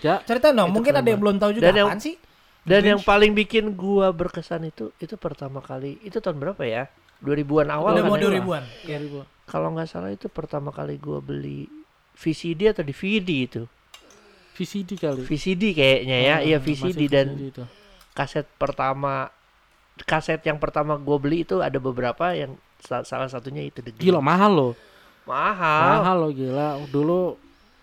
Ya, 0.00 0.14
Cerita 0.20 0.50
dong, 0.50 0.68
mungkin 0.68 0.92
keren 0.92 1.00
ada 1.00 1.08
yang 1.08 1.20
belum 1.20 1.36
tahu 1.38 1.50
juga 1.54 1.64
Dan 1.64 1.74
yang- 1.74 1.88
apaan 1.88 2.00
sih? 2.00 2.16
Dan 2.64 2.80
Grinch. 2.80 2.88
yang 2.90 3.00
paling 3.02 3.32
bikin 3.34 3.64
gua 3.72 4.08
berkesan 4.10 4.64
itu 4.64 4.88
itu 4.96 5.16
pertama 5.16 5.60
kali 5.60 6.00
itu 6.00 6.16
tahun 6.16 6.36
berapa 6.38 6.62
ya? 6.62 6.88
2000-an 7.20 7.68
awal 7.70 7.92
Udah 7.92 8.02
kan 8.02 8.10
mau 8.10 8.16
ya? 8.16 8.24
2000-an. 8.26 8.64
Iya, 8.82 8.96
ribu. 8.98 9.18
Kalau 9.44 9.68
nggak 9.70 9.86
salah 9.86 10.10
itu 10.10 10.26
pertama 10.26 10.68
kali 10.70 10.96
gua 10.96 11.20
beli 11.20 11.68
VCD 12.14 12.70
atau 12.70 12.80
DVD 12.80 13.28
itu. 13.44 13.62
VCD 14.54 14.90
kali. 14.94 15.22
VCD 15.22 15.62
kayaknya 15.72 16.16
ya, 16.16 16.34
iya 16.40 16.56
Ah, 16.56 16.62
masih 16.62 16.94
VCD 16.94 17.00
dan 17.06 17.26
itu. 17.36 17.62
kaset 18.10 18.46
pertama 18.54 19.26
kaset 20.00 20.38
yang 20.40 20.56
pertama 20.56 20.94
gue 20.94 21.18
beli 21.18 21.42
itu 21.42 21.58
ada 21.58 21.74
beberapa 21.76 22.30
yang 22.30 22.54
sa- 22.78 23.02
salah 23.02 23.26
satunya 23.26 23.62
itu 23.62 23.78
The 23.78 23.90
Gila 23.90 24.18
mahal 24.18 24.52
loh. 24.52 24.72
mahal 25.24 25.90
Mahal 25.98 26.16
loh 26.18 26.30
gila. 26.30 26.68
Dulu 26.86 27.34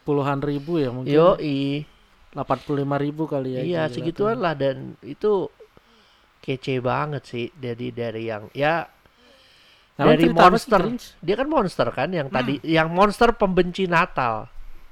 puluhan 0.01 0.39
ribu 0.39 0.79
ya 0.79 0.89
mungkin. 0.89 1.11
yo 1.11 1.35
i 1.38 1.83
85 2.31 2.71
ribu 2.97 3.27
kali 3.27 3.50
ya. 3.51 3.61
iya 3.61 3.83
segituan 3.88 4.39
lah 4.39 4.55
dan 4.55 4.95
itu 5.01 5.51
kece 6.39 6.79
banget 6.79 7.21
sih 7.21 7.45
dari 7.51 7.91
dari 7.91 8.25
yang 8.25 8.47
ya 8.51 8.88
Namanya 9.93 10.13
dari 10.13 10.24
sih, 10.24 10.31
monster 10.33 10.81
Grinch? 10.81 11.05
dia 11.19 11.36
kan 11.36 11.48
monster 11.48 11.88
kan 11.89 12.10
yang 12.10 12.27
tadi 12.27 12.53
Hmm. 12.55 12.65
yang 12.65 12.88
monster 12.89 13.29
pembenci 13.31 13.86
Natal 13.86 14.48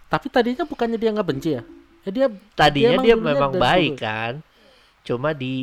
Tapi 0.06 0.25
tadinya 0.27 0.63
bukannya 0.63 0.96
dia 0.96 1.10
nggak 1.10 1.27
benci 1.27 1.50
ya? 1.51 1.63
Ya 2.01 2.10
dia 2.10 2.27
tadinya 2.53 2.98
dia, 2.98 3.13
dulunya 3.13 3.15
memang 3.15 3.51
baik 3.53 3.94
dulu. 3.94 4.01
kan 4.01 4.34
cuma 5.01 5.29
di 5.32 5.56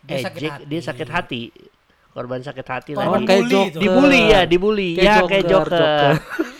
Dia 0.00 0.18
sakit 0.20 0.38
ejek 0.38 0.50
hati. 0.52 0.64
dia 0.66 0.80
sakit 0.82 1.08
hati 1.08 1.42
korban 2.10 2.40
sakit 2.40 2.62
hati 2.64 2.90
Oh, 2.92 3.02
lagi 3.02 3.24
kayak 3.24 3.44
Joker. 3.44 3.80
dibully 3.80 4.20
ya 4.24 4.40
dibully 4.44 4.90
Kayak 4.92 5.04
ya 5.04 5.14
kayak 5.24 5.44
Joker, 5.44 5.70
Joker, 5.72 5.80
Joker. 5.80 6.12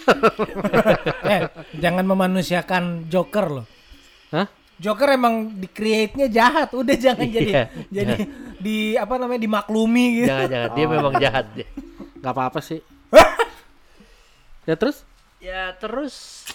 eh, 1.29 1.41
jangan 1.77 2.05
memanusiakan 2.05 2.83
Joker 3.07 3.47
loh. 3.53 3.67
Hah? 4.31 4.47
Joker 4.75 5.09
emang 5.09 5.35
di 5.55 5.69
create-nya 5.69 6.27
jahat, 6.29 6.69
udah 6.73 6.97
jangan 6.97 7.23
jadi 7.25 7.47
Iya, 7.49 7.65
jadi 7.89 8.15
di 8.59 8.77
apa 8.95 9.15
namanya 9.15 9.39
dimaklumi 9.41 10.07
gitu. 10.19 10.29
jangan 10.29 10.49
jangan 10.51 10.71
dia 10.73 10.85
Oh. 10.85 10.91
memang 10.91 11.13
jahat 11.17 11.47
dia. 11.53 11.67
Nggak 12.25 12.33
apa-apa 12.33 12.59
sih. 12.59 12.81
ya 14.65 14.75
terus 14.75 15.05
ya 15.39 15.77
terus 15.77 16.49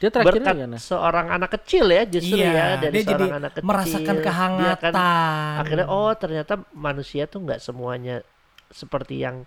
dia 0.00 0.08
terakhirnya 0.08 0.40
berkat 0.40 0.56
gimana? 0.64 0.76
seorang 0.80 1.26
anak 1.28 1.50
kecil 1.60 1.84
ya 1.86 2.08
justru 2.08 2.40
Iya, 2.40 2.48
ya 2.48 2.66
dari 2.80 2.92
dia 2.96 3.02
jadi 3.04 3.20
seorang 3.20 3.36
anak 3.36 3.52
kecil 3.52 3.66
merasakan 3.68 4.14
dia 4.16 4.24
kehangatan. 4.24 4.92
kan 4.96 5.60
akhirnya 5.60 5.86
oh 5.86 6.12
ternyata 6.16 6.52
manusia 6.72 7.28
tuh 7.28 7.44
nggak 7.44 7.60
semuanya 7.60 8.24
seperti 8.66 9.20
yang 9.20 9.44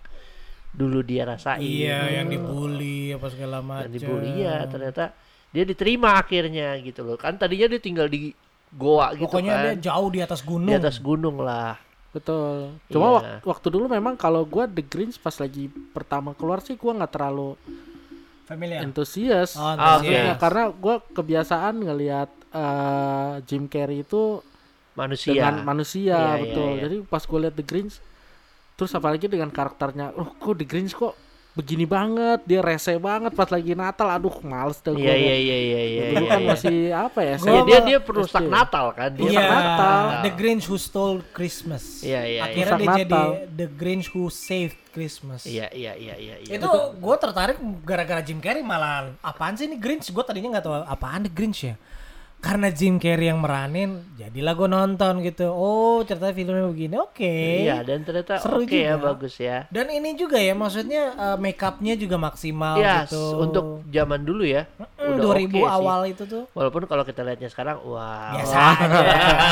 dulu 0.70 1.02
dia 1.02 1.26
rasain 1.26 1.58
Iya, 1.58 2.22
yang 2.22 2.30
dibully 2.30 3.10
apa 3.10 3.26
segala 3.28 3.58
macam. 3.58 3.82
yang 3.82 3.92
dibully 3.92 4.32
ya 4.40 4.62
ternyata 4.64 5.10
dia 5.50 5.64
diterima 5.64 6.14
akhirnya 6.14 6.78
gitu 6.78 7.02
loh 7.02 7.18
kan 7.18 7.34
tadinya 7.34 7.66
dia 7.68 7.80
tinggal 7.80 8.06
di 8.06 8.30
goa 8.70 9.10
gitu 9.14 9.26
Pokoknya 9.26 9.54
kan 9.54 9.62
dia 9.74 9.90
jauh 9.90 10.06
di 10.06 10.18
atas 10.18 10.40
gunung. 10.40 10.70
di 10.70 10.74
atas 10.74 10.98
gunung 10.98 11.38
lah 11.38 11.74
Betul. 12.14 12.78
Cuma 12.86 13.04
Iya. 13.04 13.12
wak- 13.12 13.26
waktu 13.44 13.66
dulu 13.68 13.86
memang 13.88 14.14
kalau 14.14 14.46
gua 14.46 14.64
The 14.64 14.80
Grinch 14.80 15.18
pas 15.18 15.34
lagi 15.34 15.66
pertama 15.90 16.30
keluar 16.32 16.62
sih 16.62 16.74
gua 16.74 16.94
nggak 16.94 17.10
terlalu 17.10 17.58
Familiar. 18.44 18.80
antusias. 18.80 19.56
Oh, 19.56 19.66
Ah, 19.66 19.98
Maksudnya 19.98 20.22
oke. 20.30 20.40
karena 20.40 20.62
gua 20.70 20.94
kebiasaan 21.02 21.74
ngelihat 21.76 22.30
eh, 22.54 23.34
Jim 23.42 23.66
Carrey 23.66 24.00
itu 24.00 24.38
manusia 24.94 25.34
dengan 25.34 25.66
manusia 25.66 26.14
Iya, 26.14 26.22
iya, 26.30 26.38
betul. 26.38 26.70
iya. 26.70 26.80
Jadi 26.80 26.96
pas 27.02 27.18
gue 27.20 27.38
lihat 27.40 27.54
The 27.54 27.64
Grinch 27.64 27.98
terus 28.74 28.90
apalagi 28.90 29.26
dengan 29.26 29.50
karakternya, 29.50 30.14
oh 30.14 30.30
kok 30.30 30.54
The 30.54 30.62
Grinch 30.62 30.94
kok 30.94 31.18
begini 31.54 31.86
banget, 31.86 32.42
dia 32.42 32.58
rese 32.58 32.98
banget 32.98 33.30
pas 33.30 33.46
lagi 33.46 33.72
Natal. 33.72 34.10
Aduh, 34.10 34.42
males 34.42 34.78
dah 34.78 34.90
iya 34.90 35.06
gua. 35.06 35.14
iya 35.14 35.36
iya 35.38 35.56
iya 35.56 35.82
iya 35.84 36.02
Dulu 36.10 36.18
iya, 36.18 36.28
kan 36.28 36.40
iya. 36.40 36.48
masih 36.50 36.76
apa 36.90 37.20
ya? 37.20 37.30
Ya, 37.30 37.38
Gua- 37.38 37.64
dia 37.64 37.78
dia 37.80 37.98
perusak. 38.02 38.42
Natal 38.42 38.86
kan 38.90 39.10
dia 39.10 39.22
Iya, 39.22 39.38
perusak 39.38 39.54
Natal. 39.54 40.02
The 40.20 40.30
Grinch 40.34 40.64
Who 40.66 40.76
Stole 40.76 41.18
Christmas. 41.30 42.02
Iya, 42.02 42.20
iya, 42.26 42.40
Akhirnya 42.42 42.66
iya. 42.66 42.74
dia 42.76 42.88
Rusak 42.88 43.00
jadi. 43.00 43.22
The 43.54 43.66
Grinch 43.70 44.08
Who 44.10 44.22
Saved 44.28 44.78
Christmas. 44.90 45.42
iya 45.42 45.66
iya 45.70 45.94
iya 45.94 46.14
iya 46.16 46.36
iya. 46.38 46.52
Itu 46.54 46.70
gue 46.94 47.16
tertarik 47.16 47.56
gara-gara 47.82 48.18
Jim 48.20 48.38
Carrey 48.38 48.62
malah 48.62 49.14
apaan 49.20 49.54
sih 49.54 49.64
ini 49.64 49.74
Grinch? 49.74 50.06
Gue 50.08 50.22
tadinya 50.22 50.54
nggak 50.54 50.64
tahu 50.64 50.74
apaan 50.80 51.22
The 51.22 51.30
Grinch 51.30 51.62
ya. 51.64 51.74
Karena 52.44 52.68
Jim 52.68 53.00
Carrey 53.00 53.26
yang 53.26 53.40
meranin, 53.40 54.04
jadilah 54.14 54.52
gue 54.52 54.68
nonton 54.68 55.24
gitu. 55.24 55.48
Oh, 55.48 56.04
ternyata 56.04 56.28
filmnya 56.30 56.68
begini. 56.68 57.00
Oke. 57.00 57.64
Iya 57.64 57.80
dan 57.80 58.04
ternyata 58.04 58.36
Seru 58.36 58.60
oke 58.60 58.68
ya 58.68 58.94
juga. 58.94 59.04
bagus 59.10 59.40
ya. 59.40 59.64
Dan 59.72 59.88
ini 59.88 60.12
juga 60.12 60.36
ya, 60.36 60.52
maksudnya 60.52 61.02
uh, 61.14 61.36
make 61.36 61.56
upnya 61.56 61.96
juga 61.96 62.20
maksimal 62.20 62.76
Ya 62.76 63.08
gitu. 63.08 63.40
untuk 63.40 63.64
zaman 63.88 64.20
dulu 64.20 64.44
ya. 64.44 64.68
Hmm, 64.76 65.16
udah 65.16 65.40
2000 65.40 65.40
oke 65.40 65.56
sih. 65.56 65.64
awal 65.64 66.00
itu 66.04 66.22
tuh. 66.28 66.44
Walaupun 66.52 66.84
kalau 66.84 67.00
kita 67.02 67.24
lihatnya 67.24 67.48
sekarang 67.48 67.80
wow. 67.80 68.36
Biasa 68.36 68.56
aja. 68.76 69.02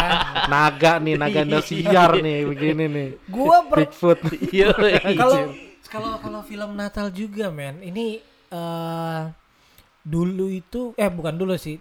Naga 0.53 0.93
nih, 0.99 1.15
naga 1.17 1.41
Indosiar 1.43 2.11
nih, 2.19 2.45
begini 2.45 2.85
nih. 2.87 3.09
Gua 3.27 3.65
per- 3.65 3.89
Bigfoot. 3.89 4.21
Iya. 4.53 4.69
kalau 5.17 5.49
kalau 5.89 6.13
kalau 6.21 6.41
film 6.43 6.77
Natal 6.77 7.09
juga 7.09 7.49
men 7.49 7.81
ini 7.81 8.21
eh 8.49 9.23
dulu 10.03 10.51
itu 10.51 10.93
eh 10.95 11.09
bukan 11.09 11.33
dulu 11.33 11.57
sih 11.57 11.81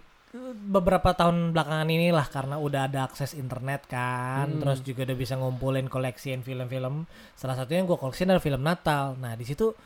beberapa 0.72 1.12
tahun 1.12 1.52
belakangan 1.52 1.88
inilah 1.92 2.24
karena 2.32 2.56
udah 2.56 2.88
ada 2.88 3.04
akses 3.04 3.36
internet 3.36 3.84
kan 3.84 4.48
terus 4.64 4.80
juga 4.80 5.04
udah 5.04 5.16
bisa 5.16 5.36
ngumpulin 5.36 5.92
koleksiin 5.92 6.40
film-film 6.40 7.04
salah 7.36 7.52
satunya 7.52 7.84
yang 7.84 7.88
gue 7.92 8.00
koleksi 8.00 8.24
adalah 8.24 8.40
film 8.40 8.64
Natal 8.64 9.12
nah 9.20 9.36
di 9.36 9.44
situ 9.44 9.76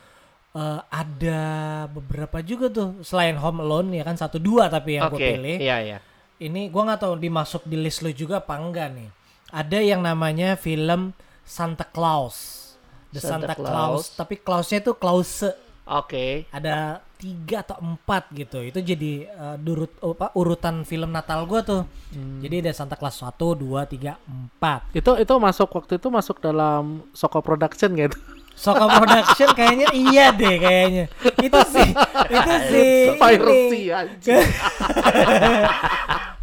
eh, 0.55 0.81
ada 0.87 1.43
beberapa 1.91 2.39
juga 2.47 2.71
tuh 2.71 3.03
selain 3.03 3.35
Home 3.43 3.59
Alone 3.59 3.99
ya 3.99 4.07
kan 4.07 4.15
satu 4.15 4.39
dua 4.39 4.71
tapi 4.71 5.03
yang 5.03 5.11
Oke. 5.11 5.19
gue 5.19 5.35
pilih 5.35 5.57
Iya 5.59 5.77
iya. 5.83 5.99
ini 6.39 6.69
gua 6.71 6.95
nggak 6.95 7.01
tahu 7.03 7.15
dimasuk 7.19 7.67
di 7.67 7.77
list 7.81 8.05
lu 8.05 8.13
juga 8.13 8.45
apa 8.45 8.61
enggak 8.61 8.93
nih. 8.93 9.09
Ada 9.57 9.79
yang 9.81 10.05
namanya 10.05 10.53
film 10.61 11.17
Santa 11.49 11.89
Claus. 11.89 12.69
The 13.09 13.25
Santa 13.25 13.51
Santa, 13.51 13.55
Claus. 13.57 13.73
Claus, 13.73 14.05
tapi 14.21 14.35
Clausnya 14.45 14.85
itu 14.85 14.93
Clause. 15.01 15.49
Oke. 15.87 16.51
Ada 16.51 16.99
tiga 17.17 17.63
atau 17.63 17.79
empat 17.79 18.29
gitu. 18.35 18.59
Itu 18.61 18.83
jadi 18.83 19.13
eh, 19.25 19.57
durut 19.57 19.95
apa, 20.03 20.35
urutan 20.35 20.83
film 20.83 21.11
Natal 21.11 21.47
gua 21.47 21.63
tuh. 21.63 21.83
Jadi 22.13 22.61
ada 22.61 22.73
Santa 22.75 22.99
Claus 22.99 23.17
1, 23.19 23.31
2, 23.57 23.87
3, 23.87 24.19
4. 24.59 24.91
itu 24.93 25.11
itu 25.17 25.33
masuk 25.39 25.69
waktu 25.73 25.97
itu 25.97 26.09
masuk 26.11 26.37
dalam 26.39 27.07
Soko 27.15 27.39
Production 27.41 27.95
gitu. 27.95 28.19
Soka 28.57 28.89
Production 28.89 29.53
kayaknya 29.53 29.93
iya 29.93 30.33
deh 30.33 30.57
kayaknya. 30.57 31.05
Itu 31.45 31.61
sih, 31.69 31.91
itu 32.33 32.53
sih. 32.73 32.93
Piracy 33.21 33.81
ini. 33.85 33.93
anjing. 33.93 34.45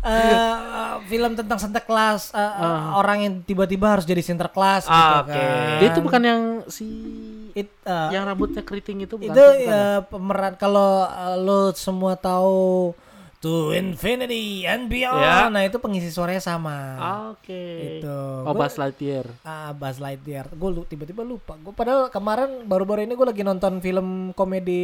Eh, 0.04 0.56
film 1.08 1.32
tentang 1.32 1.56
Santa 1.56 1.80
Claus 1.80 2.36
eh, 2.36 2.44
eh, 2.44 2.80
orang 2.92 3.24
yang 3.24 3.34
tiba-tiba 3.40 3.96
harus 3.96 4.04
jadi 4.04 4.20
Sinterklas 4.20 4.84
gitu 4.84 4.92
Ah, 4.92 5.24
oke. 5.24 5.32
kan. 5.32 5.80
Dia 5.80 5.88
itu 5.96 6.00
bukan 6.04 6.22
yang 6.22 6.42
si 6.68 6.88
It, 7.54 7.70
eh, 7.80 8.10
yang 8.10 8.26
rambutnya 8.26 8.62
keriting 8.62 9.02
itu 9.02 9.14
bukan 9.14 9.30
itu 9.30 9.38
bukan 9.38 9.62
ya? 9.64 9.78
eh, 9.94 10.00
pemeran 10.04 10.54
kalau 10.56 11.06
eh, 11.06 11.38
lo 11.38 11.60
semua 11.72 12.14
tahu 12.16 12.92
To 13.40 13.76
Infinity 13.76 14.64
and 14.64 14.88
Beyond. 14.88 15.20
Ya. 15.20 15.52
Nah, 15.52 15.62
itu 15.62 15.76
pengisi 15.76 16.08
suaranya 16.08 16.40
sama. 16.40 16.96
Oke. 17.30 18.00
Itu. 18.00 18.08
Oh, 18.40 18.48
Gua- 18.48 18.64
Buzz 18.64 18.80
Lightyear. 18.80 19.28
Ah, 19.44 19.70
Buzz 19.70 20.00
Lightyear. 20.00 20.48
Gue 20.50 20.72
tiba-tiba 20.86 21.22
lupa. 21.22 21.60
Gue 21.60 21.70
padahal 21.70 22.08
kemarin 22.08 22.64
baru-baru 22.64 23.04
ini 23.04 23.14
gue 23.14 23.28
lagi 23.28 23.44
nonton 23.44 23.78
film 23.78 24.32
komedi 24.32 24.80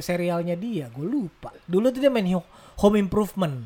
serialnya 0.00 0.54
dia. 0.54 0.90
Gue 0.90 1.06
lupa. 1.06 1.54
Dulu 1.64 1.88
tuh 1.88 2.02
dia 2.02 2.10
main 2.10 2.26
Ho- 2.34 2.50
Home 2.82 2.98
Improvement. 2.98 3.62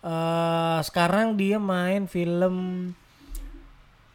Eh 0.00 0.78
sekarang 0.80 1.34
dia 1.34 1.58
main 1.58 2.06
film 2.06 2.54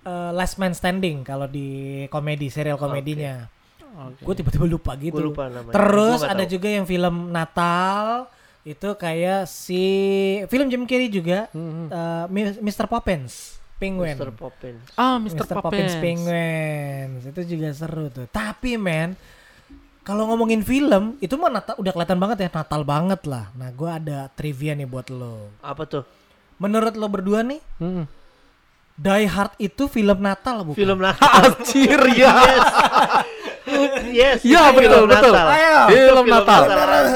eh, 0.01 0.31
Last 0.31 0.55
Man 0.55 0.71
Standing 0.71 1.23
kalau 1.23 1.45
di 1.45 1.67
komedi 2.07 2.47
serial 2.47 2.79
komedinya. 2.79 3.43
Oke. 3.89 4.22
Gue 4.22 4.34
tiba-tiba 4.36 4.65
lupa 4.65 4.91
gitu. 4.96 5.15
Gua 5.15 5.27
lupa 5.27 5.43
namanya. 5.48 5.74
Terus 5.74 6.19
ada 6.22 6.39
tahu. 6.39 6.51
juga 6.51 6.67
yang 6.69 6.86
film 6.86 7.15
Natal 7.29 8.27
itu 8.62 8.89
kayak 8.93 9.43
si 9.43 9.84
film 10.46 10.67
Jim 10.67 10.84
Carrey 10.84 11.08
juga 11.08 11.48
Mhm. 11.50 11.86
eh, 11.88 12.25
Mi- 12.27 12.60
Mr. 12.62 12.86
Poppins 12.86 13.58
Penguin. 13.75 14.13
Mr. 14.13 14.29
Poppins. 14.31 14.84
Ah, 14.93 15.15
Mr. 15.15 15.41
Mr. 15.41 15.55
Poppins 15.55 15.63
Poppins. 15.89 15.93
Penguins 15.98 17.22
itu 17.25 17.41
juga 17.50 17.69
seru 17.72 18.08
tuh. 18.10 18.27
Tapi 18.27 18.75
men, 18.75 19.15
kalau 20.01 20.27
ngomongin 20.27 20.60
film 20.60 21.15
itu 21.17 21.34
mah 21.34 21.48
Natal, 21.50 21.75
udah 21.77 21.89
kelihatan 21.89 22.17
banget 22.17 22.38
ya 22.41 22.50
Natal 22.51 22.81
banget 22.84 23.22
lah. 23.24 23.48
Nah, 23.53 23.72
gua 23.72 23.96
ada 23.96 24.27
trivia 24.29 24.74
nih 24.74 24.84
buat 24.84 25.08
lo. 25.08 25.55
Apa 25.60 25.86
tuh? 25.86 26.03
Menurut 26.58 26.91
lo 26.93 27.08
berdua 27.08 27.39
nih, 27.41 27.63
Hmm. 27.77 28.03
Die 28.98 29.25
Hard 29.25 29.55
itu 29.58 29.88
film 29.88 30.19
Natal 30.19 30.60
bukan? 30.62 30.75
Film 30.75 31.00
Natal. 31.00 31.24
Anjir 31.55 32.03
ya. 32.12 32.36
Yes. 34.10 34.39
Iya, 34.41 34.72
betul, 34.72 35.05
film 35.05 35.10
betul. 35.10 35.34
Natal. 35.34 35.86
Film 35.88 36.25
Natal. 36.25 36.62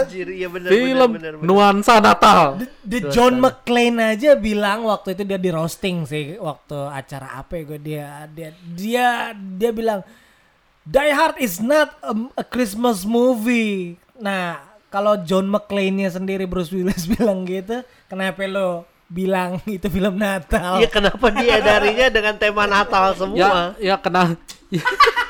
Anjir, 0.03 0.27
iya 0.29 0.47
Film 0.49 1.09
benar. 1.13 1.33
nuansa 1.39 1.93
Natal. 1.97 2.59
The 2.83 3.09
John 3.09 3.39
McClane 3.39 4.13
aja 4.13 4.35
bilang 4.35 4.85
waktu 4.85 5.13
itu 5.13 5.23
dia 5.23 5.37
di 5.37 5.49
roasting 5.49 6.03
sih 6.03 6.35
waktu 6.37 6.77
acara 6.87 7.39
apa 7.39 7.57
ya 7.57 7.63
gue 7.63 7.79
dia 7.79 8.07
dia 8.27 8.49
dia 8.75 9.07
dia 9.33 9.71
bilang 9.71 10.01
Die 10.83 11.11
Hard 11.11 11.39
is 11.39 11.57
not 11.57 11.95
a, 12.03 12.11
a 12.35 12.43
Christmas 12.43 13.07
movie. 13.07 13.95
Nah 14.19 14.59
kalau 14.91 15.17
John 15.23 15.47
McClane-nya 15.47 16.11
sendiri 16.11 16.43
Bruce 16.43 16.69
Willis 16.69 17.07
bilang 17.15 17.47
gitu, 17.47 17.81
kenapa 18.05 18.43
lo 18.45 18.83
bilang 19.07 19.61
itu 19.69 19.87
film 19.87 20.19
Natal? 20.19 20.77
Iya 20.77 20.89
kenapa 20.91 21.31
dia 21.31 21.63
darinya 21.63 22.07
dengan 22.09 22.35
tema 22.35 22.67
Natal 22.67 23.13
Ya, 23.13 23.17
semua? 23.17 23.61
ya 23.79 23.95
kena 23.95 24.35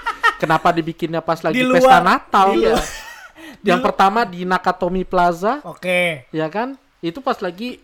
Kenapa 0.44 0.76
dibikinnya 0.76 1.24
pas 1.24 1.40
lagi 1.40 1.56
Di 1.56 1.66
pesta 1.72 1.98
luar. 1.98 2.04
Natal? 2.04 2.48
Di 2.52 2.60
luar. 2.68 2.84
Yang 3.70 3.80
pertama 3.80 4.20
di 4.28 4.44
Nakatomi 4.44 5.08
Plaza, 5.08 5.64
Oke. 5.64 6.28
ya 6.36 6.52
kan? 6.52 6.76
Itu 7.00 7.24
pas 7.24 7.40
lagi 7.40 7.80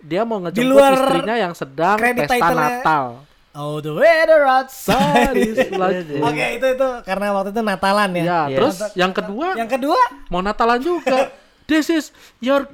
dia 0.00 0.24
mau 0.24 0.40
ngejemput 0.40 0.72
luar 0.72 0.92
istrinya 0.96 1.36
yang 1.36 1.52
sedang 1.52 2.00
pesta. 2.00 2.48
Natal. 2.56 3.04
Oh 3.52 3.82
the 3.82 3.90
weather 3.90 4.46
outside. 4.46 5.34
Sadis 5.34 5.68
lagi. 5.74 6.16
Oke 6.28 6.44
itu 6.56 6.66
itu 6.78 6.88
karena 7.02 7.34
waktu 7.34 7.50
itu 7.50 7.60
Natalan 7.60 8.10
ya. 8.14 8.22
Ya, 8.22 8.40
Iya. 8.46 8.56
terus 8.56 8.76
yang 8.94 9.12
kedua 9.12 9.48
Yang 9.58 9.70
kedua 9.76 10.00
mau 10.30 10.40
Natalan 10.40 10.80
juga. 10.80 11.28
This 11.68 11.92
is 11.92 12.04
your 12.40 12.64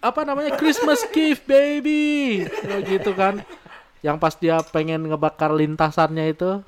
apa 0.00 0.24
namanya 0.24 0.56
Christmas 0.56 1.04
gift 1.12 1.44
baby. 1.46 2.42
Ya, 2.48 2.76
gitu 2.82 3.14
kan. 3.14 3.44
Yang 4.00 4.16
pas 4.16 4.34
dia 4.34 4.56
pengen 4.66 5.06
ngebakar 5.06 5.52
lintasannya 5.52 6.32
itu. 6.32 6.64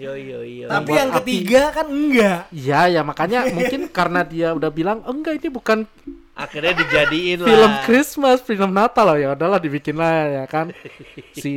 Yo 0.00 0.16
yo 0.16 0.40
yo. 0.40 0.66
tapi 0.66 0.96
yang 0.96 1.12
api. 1.12 1.16
ketiga 1.20 1.62
kan 1.70 1.86
enggak. 1.86 2.48
Ya 2.48 2.88
ya 2.88 3.04
makanya 3.04 3.44
mungkin 3.52 3.92
karena 3.92 4.24
dia 4.24 4.56
udah 4.56 4.72
bilang 4.72 5.04
enggak 5.04 5.36
ini 5.36 5.48
bukan 5.48 5.84
Akhirnya 6.32 6.72
dijadiin 6.72 7.44
film 7.44 7.68
lah. 7.68 7.84
Christmas, 7.84 8.40
film 8.40 8.72
Natal 8.72 9.04
loh 9.04 9.18
ya 9.20 9.36
udahlah 9.36 9.60
dibikin 9.60 9.92
lah 9.94 10.40
ya 10.40 10.44
kan. 10.48 10.72
Si 11.36 11.52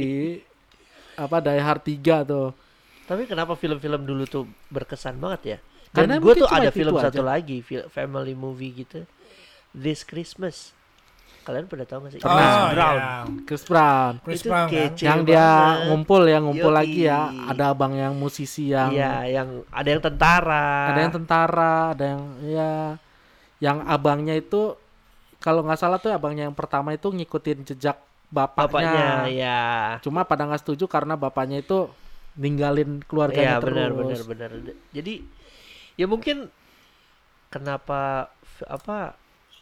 apa 1.15 1.39
Die 1.39 1.61
Hard 1.61 1.83
3 1.87 2.03
tuh. 2.27 2.51
Tapi 3.03 3.23
kenapa 3.23 3.55
film-film 3.55 4.03
dulu 4.03 4.23
tuh 4.25 4.43
berkesan 4.67 5.23
banget 5.23 5.41
ya? 5.45 5.57
Karena 5.93 6.17
Dan 6.17 6.19
gue 6.19 6.33
mungkin 6.35 6.43
tuh 6.43 6.49
ada 6.49 6.71
film 6.73 6.93
aja. 6.97 7.03
satu 7.07 7.21
lagi, 7.21 7.63
fil- 7.63 7.87
family 7.87 8.33
movie 8.33 8.83
gitu. 8.83 9.07
This 9.71 10.03
Christmas. 10.03 10.75
Kalian 11.43 11.67
pada 11.67 11.83
tahu 11.83 11.99
gak 12.03 12.11
sih? 12.11 12.19
Pernah. 12.19 12.39
Chris 12.39 12.55
Oh, 12.55 12.67
Brown. 12.71 12.95
iya. 12.95 13.11
Chris 13.43 13.63
Brown. 13.63 14.13
Chris 14.23 14.39
Itu 14.39 14.47
Brown 14.47 14.67
kan. 14.67 14.91
yang 14.95 15.19
dia 15.21 15.43
banget. 15.43 15.83
ngumpul 15.91 16.21
ya 16.23 16.37
ngumpul 16.39 16.71
Yoi. 16.71 16.79
lagi 16.79 17.01
ya 17.03 17.19
ada 17.45 17.63
abang 17.69 17.93
yang 17.93 18.13
musisi 18.13 18.71
yang 18.71 18.89
Iya, 18.89 19.13
yang 19.29 19.47
ada 19.67 19.87
yang 19.89 20.01
tentara. 20.01 20.67
ada 20.89 20.99
yang 20.99 21.13
tentara 21.13 21.75
ada 21.91 22.05
yang 22.07 22.21
ya 22.41 22.71
yang 23.59 23.77
abangnya 23.83 24.33
itu 24.33 24.75
kalau 25.37 25.59
nggak 25.61 25.75
salah 25.75 25.99
tuh 25.99 26.09
abangnya 26.09 26.47
yang 26.47 26.55
pertama 26.55 26.91
itu 26.91 27.07
ngikutin 27.07 27.63
jejak 27.65 27.99
bapaknya, 28.27 28.65
bapaknya, 28.65 29.05
ya. 29.29 29.63
cuma 29.99 30.23
pada 30.23 30.47
nggak 30.47 30.63
setuju 30.63 30.87
karena 30.87 31.13
bapaknya 31.13 31.59
itu 31.59 31.91
ninggalin 32.33 32.97
Iya, 32.97 33.05
keluarganya 33.05 33.55
terus 33.59 33.75
benar 33.75 33.89
benar 33.93 34.19
benar. 34.25 34.49
Jadi 34.89 35.13
ya 35.93 36.07
mungkin 36.07 36.47
kenapa 37.47 38.31
apa 38.65 39.13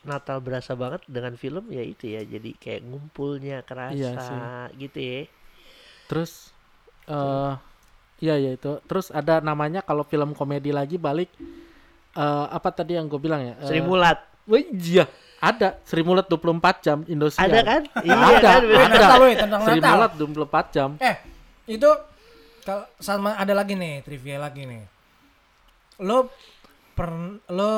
Natal 0.03 0.39
berasa 0.39 0.73
banget 0.73 1.05
dengan 1.05 1.33
film 1.33 1.69
ya 1.69 1.81
itu 1.81 2.09
ya. 2.09 2.21
Jadi 2.21 2.55
kayak 2.55 2.81
ngumpulnya 2.83 3.61
kerasa 3.61 3.93
Iya 3.93 4.11
sih. 4.17 4.41
gitu 4.79 4.99
ya. 4.99 5.21
terus 6.05 6.51
eh 7.05 7.53
iya 8.19 8.35
ya 8.35 8.51
itu 8.51 8.83
terus 8.83 9.09
ada 9.09 9.39
namanya 9.39 9.79
kalau 9.79 10.03
film 10.03 10.31
komedi 10.31 10.69
lagi 10.69 10.95
balik 10.95 11.31
eh 12.11 12.45
apa 12.47 12.69
tadi 12.69 12.93
yang 12.93 13.07
gue 13.07 13.15
bilang 13.17 13.39
ya 13.41 13.55
Eh, 13.57 13.65
Sri 13.65 13.79
Mulat. 13.79 14.19
wah, 14.43 14.59
iya 14.59 15.07
ada 15.39 15.79
Sri 15.81 16.01
Mulat 16.01 16.27
24 16.27 16.51
jam 16.81 16.97
Indosiar 17.05 17.47
Ada 17.47 17.61
kan? 17.63 17.81
Iya 18.01 18.13
ada 18.13 18.37
kan? 18.43 18.61
ada 18.61 18.87
Natal, 18.91 19.19
weh, 19.19 19.33
tentang 19.33 19.59
Sri 19.63 19.79
Natal. 19.79 19.93
Mulat 19.95 20.11
24 20.13 20.67
jam 20.69 20.89
Eh, 20.99 21.15
itu 21.69 21.89
kalau 22.61 22.85
sama 22.97 23.33
ada 23.33 23.53
lagi 23.53 23.73
nih 23.73 24.03
trivia 24.03 24.37
lagi 24.37 24.67
nih. 24.67 24.83
Lo 25.97 26.29
per 26.91 27.09
lo 27.47 27.73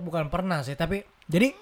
bukan 0.00 0.26
pernah 0.26 0.62
sih, 0.62 0.74
tapi 0.74 1.04
jadi 1.30 1.56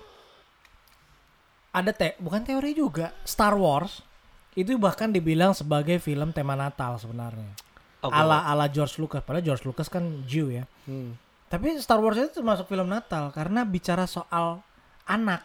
ada 1.72 1.90
te 1.94 2.14
bukan 2.20 2.44
teori 2.44 2.76
juga 2.76 3.16
Star 3.24 3.56
Wars 3.56 4.04
itu 4.52 4.76
bahkan 4.76 5.08
dibilang 5.08 5.56
sebagai 5.56 5.96
film 5.96 6.28
tema 6.36 6.52
Natal 6.52 7.00
sebenarnya. 7.00 7.56
Oh, 8.04 8.10
ala 8.12 8.44
ala 8.44 8.68
George 8.68 8.98
Lucas, 9.00 9.24
padahal 9.24 9.46
George 9.46 9.64
Lucas 9.64 9.88
kan 9.88 10.04
Jew 10.28 10.52
ya. 10.52 10.68
Hmm. 10.84 11.16
Tapi 11.48 11.78
Star 11.80 12.02
Wars 12.02 12.20
itu 12.20 12.42
termasuk 12.42 12.68
film 12.68 12.90
Natal 12.90 13.32
karena 13.32 13.64
bicara 13.64 14.04
soal 14.04 14.60
anak. 15.08 15.40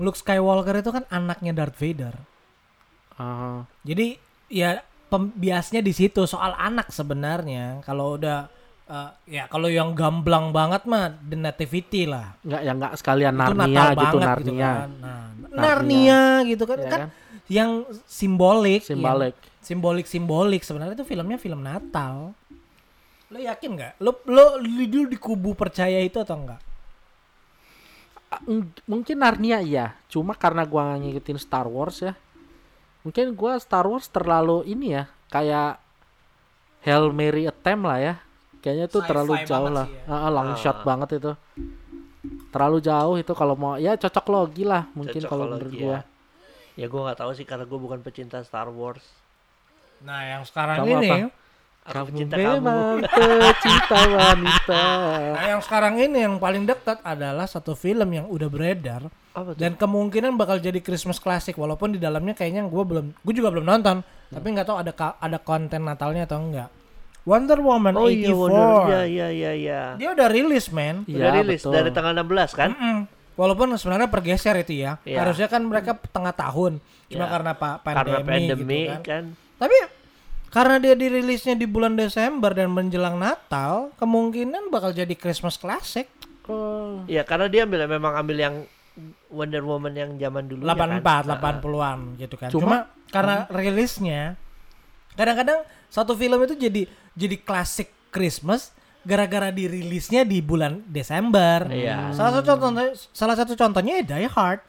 Luke 0.00 0.16
Skywalker 0.16 0.80
itu 0.80 0.88
kan 0.88 1.04
anaknya 1.12 1.52
Darth 1.52 1.76
Vader. 1.76 2.16
Ah, 3.20 3.68
Jadi 3.84 4.16
ya 4.48 4.80
pembiasnya 5.12 5.84
di 5.84 5.92
situ 5.92 6.24
soal 6.24 6.56
anak 6.56 6.88
sebenarnya. 6.88 7.84
Kalau 7.84 8.16
udah 8.16 8.48
eh, 8.88 9.10
ya 9.30 9.44
kalau 9.46 9.68
yang 9.70 9.94
gamblang 9.94 10.50
banget 10.50 10.82
mah 10.88 11.12
The 11.22 11.36
Nativity 11.38 12.06
lah. 12.08 12.34
nggak 12.42 12.60
ya 12.62 12.72
nggak 12.72 12.92
sekalian 12.98 13.34
Itu 13.34 13.40
Narnia 13.42 13.66
Natal 13.66 13.90
gitu 13.92 14.16
banget 14.18 14.26
Narnia 14.26 14.42
gitu 14.42 14.52
kan. 14.56 14.88
Nah, 14.98 15.22
Narnia 15.52 16.20
gitu 16.48 16.64
kan 16.64 16.78
Ya 16.80 16.88
kan 16.88 17.00
kan? 17.00 17.08
yang 17.52 17.70
simbolik, 18.08 18.80
Simbolik. 18.86 19.34
simbolik 19.60 20.06
simbolik 20.08 20.62
sebenarnya 20.64 20.96
itu 20.96 21.04
filmnya 21.04 21.36
film 21.36 21.60
Natal. 21.60 22.32
Lo 23.28 23.38
yakin 23.40 23.70
nggak? 23.76 23.92
Lo 24.00 24.16
lo 24.28 24.60
dulu 24.60 25.08
di 25.08 25.18
kubu 25.20 25.52
percaya 25.52 26.00
itu 26.00 26.16
atau 26.20 26.36
enggak? 26.36 26.60
Ah, 28.32 28.40
mungkin 28.88 29.16
Narnia 29.20 29.60
iya 29.60 29.92
cuma 30.08 30.32
karena 30.32 30.64
gua 30.64 30.96
ngikutin 30.96 31.36
Star 31.36 31.68
Wars 31.68 32.00
ya 32.00 32.16
mungkin 33.04 33.36
gua 33.36 33.60
Star 33.60 33.84
Wars 33.84 34.08
terlalu 34.08 34.64
ini 34.64 34.96
ya 34.96 35.04
kayak 35.28 35.76
Hail 36.80 37.12
Mary 37.12 37.44
attempt 37.44 37.84
lah 37.84 38.00
ya 38.00 38.14
kayaknya 38.62 38.86
itu 38.86 38.98
terlalu 39.02 39.34
jauh 39.42 39.68
lah 39.68 39.86
ya. 39.90 40.06
Ah, 40.06 40.26
ah, 40.26 40.30
long 40.30 40.54
Ah. 40.54 40.58
shot 40.58 40.86
banget 40.86 41.18
itu 41.18 41.32
terlalu 42.52 42.78
jauh 42.78 43.14
itu 43.18 43.32
kalau 43.34 43.54
mau 43.58 43.74
ya 43.76 43.98
cocok 43.98 44.26
logi 44.28 44.62
lah 44.62 44.86
mungkin 44.94 45.20
kalau 45.24 45.50
menurut 45.50 45.72
Cocokologi 45.72 45.82
gua 45.82 45.92
ya. 45.92 46.00
Ya 46.72 46.86
gue 46.88 47.00
nggak 47.04 47.18
tahu 47.20 47.30
sih 47.34 47.44
karena 47.44 47.64
gue 47.68 47.76
bukan 47.76 48.00
pecinta 48.00 48.40
Star 48.40 48.72
Wars. 48.72 49.04
Nah, 50.00 50.24
yang 50.24 50.42
sekarang 50.42 50.80
Kamu 50.80 50.88
ini 50.88 51.08
apa? 51.10 51.16
Aku 51.82 51.92
kamu 51.92 52.06
pecinta 52.14 52.36
memang 52.38 52.96
kamu. 53.02 53.42
pecinta 53.42 53.98
wanita 54.14 54.84
Nah, 55.34 55.44
yang 55.50 55.60
sekarang 55.60 55.94
ini 55.98 56.18
yang 56.22 56.38
paling 56.38 56.62
dekat 56.62 57.02
adalah 57.02 57.42
satu 57.50 57.74
film 57.74 58.06
yang 58.06 58.30
udah 58.30 58.46
beredar 58.46 59.02
Apa 59.34 59.58
dan 59.58 59.74
kemungkinan 59.74 60.38
bakal 60.38 60.62
jadi 60.62 60.78
Christmas 60.78 61.18
classic 61.18 61.58
walaupun 61.58 61.90
di 61.90 61.98
dalamnya 61.98 62.38
kayaknya 62.38 62.62
gue 62.70 62.84
belum 62.86 63.06
gue 63.18 63.34
juga 63.34 63.50
belum 63.50 63.66
nonton 63.66 63.98
tapi 64.30 64.46
nggak 64.54 64.66
tahu 64.70 64.78
ada 64.78 64.92
ada 65.18 65.38
konten 65.42 65.82
Natalnya 65.82 66.22
atau 66.22 66.38
enggak 66.38 66.70
Wonder 67.22 67.58
Woman 67.58 67.94
oh 67.94 68.06
84 68.06 68.18
iya 68.18 68.32
Wonder. 68.32 68.66
Iya 68.84 69.00
iya 69.04 69.26
iya 69.30 69.52
iya. 69.52 69.80
dia 69.94 70.08
udah 70.10 70.26
rilis 70.26 70.66
man 70.68 71.02
Udah 71.04 71.14
Iya, 71.24 71.30
rilis 71.38 71.60
betul. 71.60 71.72
dari 71.72 71.90
tanggal 71.90 72.12
16 72.16 72.52
kan? 72.52 72.70
Mm-mm. 72.72 72.98
walaupun 73.32 73.72
sebenarnya 73.74 74.06
pergeser 74.06 74.52
itu 74.58 74.76
ya 74.78 75.00
Iya. 75.02 75.18
harusnya 75.20 75.46
kan 75.46 75.62
mereka 75.62 75.94
tengah 76.06 76.32
tahun 76.32 76.82
cuma 77.08 77.24
Iya. 77.24 77.32
karena 77.32 77.52
pa- 77.52 77.78
Karena 77.80 78.00
pandemi, 78.20 78.28
pandemi 78.28 78.80
gitu 78.82 78.92
kan. 78.92 79.02
kan. 79.02 79.24
tapi 79.56 79.76
karena 80.48 80.76
dia 80.76 80.92
dirilisnya 80.92 81.54
di 81.54 81.64
bulan 81.64 81.94
Desember 81.94 82.50
dan 82.50 82.68
menjelang 82.68 83.16
Natal 83.16 83.88
kemungkinan 83.96 84.68
bakal 84.68 84.90
jadi 84.90 85.14
Christmas 85.14 85.56
classic 85.56 86.10
oh 86.44 87.06
Iya 87.06 87.22
karena 87.22 87.46
dia 87.46 87.62
ambil 87.62 87.86
memang 87.86 88.12
ambil 88.14 88.36
yang 88.36 88.54
Wonder 89.28 89.62
Woman 89.62 89.94
yang 89.94 90.10
zaman 90.14 90.44
dulu 90.44 90.68
84, 90.68 91.00
kan? 91.24 91.56
80-an 91.64 91.98
gitu 92.18 92.34
kan. 92.36 92.48
Cuma- 92.48 92.60
Cuma, 92.60 92.78
karena 93.08 93.48
rilisnya 93.48 94.36
kadang-kadang 95.12 95.60
satu 95.88 96.12
film 96.12 96.36
itu 96.42 96.52
jadi 96.54 96.84
jadi 97.16 97.36
klasik 97.40 97.92
Christmas 98.12 98.72
gara-gara 99.02 99.50
dirilisnya 99.50 100.22
di 100.22 100.38
bulan 100.38 100.82
Desember. 100.86 101.66
Iya. 101.66 102.14
Salah 102.14 102.38
satu 102.38 102.54
contohnya 102.54 102.94
salah 103.10 103.36
satu 103.36 103.52
contohnya 103.58 103.98
ya 103.98 104.04
Die 104.06 104.30
Hard. 104.30 104.60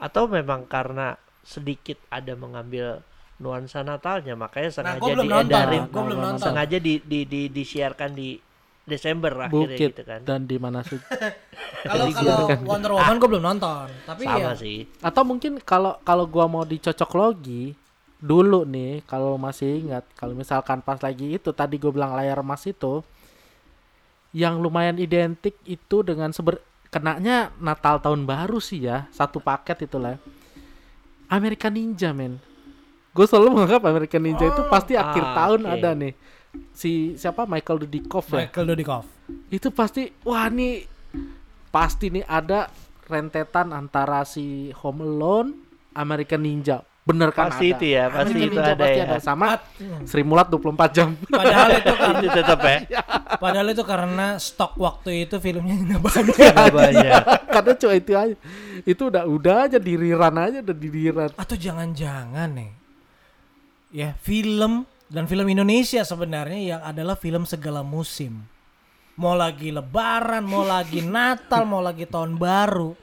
Atau 0.00 0.26
memang 0.26 0.66
karena 0.66 1.14
sedikit 1.44 2.00
ada 2.10 2.34
mengambil 2.34 3.04
nuansa 3.40 3.80
Natalnya 3.80 4.36
makanya 4.36 4.68
sengaja 4.68 5.00
gua 5.00 5.08
belum 5.16 5.26
nonton, 5.32 5.48
diedarin, 5.48 5.82
gua 5.88 6.02
belum 6.04 6.20
nonton. 6.20 6.44
sengaja 6.44 6.76
di, 6.76 7.00
di, 7.00 7.24
di, 7.24 7.48
disiarkan 7.48 8.12
di 8.12 8.36
Desember 8.84 9.32
akhirnya 9.32 9.54
bukit 9.54 9.90
gitu 9.96 10.02
kan. 10.04 10.20
dan 10.28 10.44
di 10.44 10.56
mana 10.60 10.84
sih 10.84 11.00
Kalau 11.80 12.12
kalau 12.12 12.44
Wonder 12.68 12.92
Woman 12.92 13.16
gue 13.16 13.28
belum 13.32 13.44
nonton, 13.56 13.88
tapi 14.04 14.28
Sama 14.28 14.36
ya 14.36 14.52
sih. 14.52 14.84
atau 15.00 15.22
mungkin 15.24 15.56
kalau 15.64 15.96
kalau 16.04 16.28
gua 16.28 16.44
mau 16.44 16.60
dicocok 16.60 17.10
logi 17.16 17.72
dulu 18.20 18.68
nih 18.68 19.00
kalau 19.08 19.40
masih 19.40 19.80
ingat 19.80 20.04
kalau 20.12 20.36
misalkan 20.36 20.84
pas 20.84 21.00
lagi 21.00 21.40
itu 21.40 21.50
tadi 21.56 21.80
gue 21.80 21.88
bilang 21.88 22.12
layar 22.12 22.44
emas 22.44 22.68
itu 22.68 23.00
yang 24.36 24.60
lumayan 24.60 25.00
identik 25.00 25.56
itu 25.64 26.04
dengan 26.04 26.30
seber 26.30 26.60
kenanya 26.92 27.48
Natal 27.56 27.98
tahun 27.98 28.28
baru 28.28 28.60
sih 28.60 28.84
ya 28.86 29.08
satu 29.10 29.40
paket 29.40 29.88
itulah. 29.88 30.20
American 31.30 31.78
Ninja 31.78 32.10
men. 32.10 32.42
Gue 33.14 33.26
selalu 33.26 33.58
menganggap 33.58 33.82
American 33.86 34.22
Ninja 34.22 34.50
itu 34.50 34.62
pasti 34.66 34.94
akhir 34.98 35.24
ah, 35.24 35.34
tahun 35.34 35.60
oke. 35.66 35.72
ada 35.78 35.90
nih. 35.94 36.12
Si 36.74 37.14
siapa? 37.14 37.46
Michael 37.46 37.86
Dudikoff 37.86 38.26
ya? 38.34 38.46
Michael 38.46 38.66
Dudikoff. 38.74 39.06
itu 39.46 39.70
pasti 39.70 40.10
wah 40.26 40.50
nih 40.50 40.82
pasti 41.70 42.10
nih 42.10 42.26
ada 42.26 42.66
rentetan 43.06 43.70
antara 43.70 44.26
si 44.26 44.74
Home 44.82 45.06
Alone 45.06 45.50
American 45.94 46.42
Ninja 46.42 46.82
bener 47.00 47.32
kan 47.32 47.48
Pasti 47.50 47.72
ada. 47.72 47.74
itu 47.74 47.84
ya, 47.90 48.04
pasti 48.12 48.38
itu 48.38 48.54
Ninja 48.54 48.70
ada 48.70 48.84
pasti 48.84 49.00
ya. 49.00 49.04
ada 49.08 49.18
sama. 49.18 49.46
Sri 50.04 50.22
Mulat 50.22 50.46
24 50.46 50.94
jam 50.94 51.08
Padahal 51.26 51.68
itu 51.80 51.92
itu 52.28 52.28
tetap 52.30 52.60
ya. 52.60 52.78
padahal 53.40 53.68
itu 53.72 53.82
karena 53.82 54.26
stok 54.36 54.72
waktu 54.76 55.26
itu 55.26 55.36
filmnya 55.40 55.74
nggak 55.74 56.02
banyak. 56.02 56.36
Nggak 56.36 56.70
banyak. 56.70 57.12
karena 57.50 57.72
cuma 57.74 57.94
itu 57.96 58.12
aja 58.14 58.34
itu 58.86 59.02
udah 59.08 59.24
udah 59.26 59.56
aja 59.66 59.78
diriran 59.80 60.34
aja 60.38 60.58
udah 60.62 60.76
diriran 60.76 61.28
Atau 61.34 61.56
jangan-jangan 61.58 62.48
nih. 62.54 62.72
Ya, 63.90 64.14
film 64.22 64.86
dan 65.10 65.26
film 65.26 65.50
Indonesia 65.50 66.06
sebenarnya 66.06 66.60
yang 66.76 66.80
adalah 66.86 67.18
film 67.18 67.42
segala 67.42 67.82
musim. 67.82 68.46
Mau 69.18 69.34
lagi 69.34 69.74
lebaran, 69.74 70.46
mau 70.46 70.62
lagi 70.62 71.02
Natal, 71.02 71.66
mau 71.66 71.82
lagi 71.82 72.06
tahun 72.06 72.38
baru. 72.38 72.94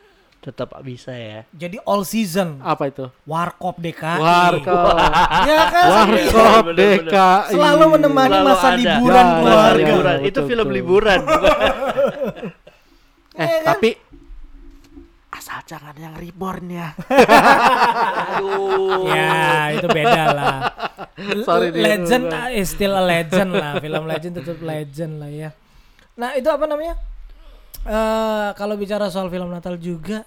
Tetap 0.48 0.72
bisa 0.80 1.12
ya. 1.12 1.44
Jadi 1.52 1.78
all 1.84 2.08
season 2.08 2.64
Apa 2.64 2.88
itu? 2.88 3.12
Warkop 3.28 3.76
DKI. 3.78 4.18
Warkop. 4.18 4.96
Ya 5.52 5.64
kan? 5.68 5.86
Warkop 5.92 6.66
DKI. 6.72 7.52
Selalu 7.52 7.86
menemani 8.00 8.32
Selalu 8.32 8.48
masa 8.48 8.68
ada. 8.72 8.78
liburan 8.80 9.26
Ya, 9.28 9.28
Masa 9.28 9.44
keluarga. 9.44 9.76
liburan. 9.78 10.16
Betul, 10.18 10.30
Itu 10.32 10.40
film 10.48 10.68
liburan. 10.72 11.20
Eh, 13.38 13.46
Iya 13.46 13.58
kan? 13.62 13.66
tapi 13.70 13.90
asal 15.30 15.62
jangan 15.70 15.94
yang 15.94 16.18
reborn 16.18 16.74
ya. 16.74 16.90
Aduh. 18.34 19.06
Ya, 19.06 19.78
itu 19.78 19.86
beda 19.86 20.24
lah. 20.34 20.58
Sorry, 21.46 21.70
legend 21.70 22.34
ah, 22.34 22.50
is 22.50 22.74
still 22.74 22.98
a 22.98 23.04
legend 23.06 23.54
lah. 23.54 23.78
Film 23.78 24.10
legend 24.10 24.42
tetap 24.42 24.58
legend 24.58 25.22
lah 25.22 25.30
ya. 25.30 25.50
Nah, 26.18 26.34
itu 26.34 26.50
apa 26.50 26.66
namanya? 26.66 26.98
Eh 27.86 28.50
kalau 28.58 28.74
bicara 28.74 29.08
soal 29.08 29.30
film 29.30 29.48
Natal 29.48 29.78
juga 29.78 30.26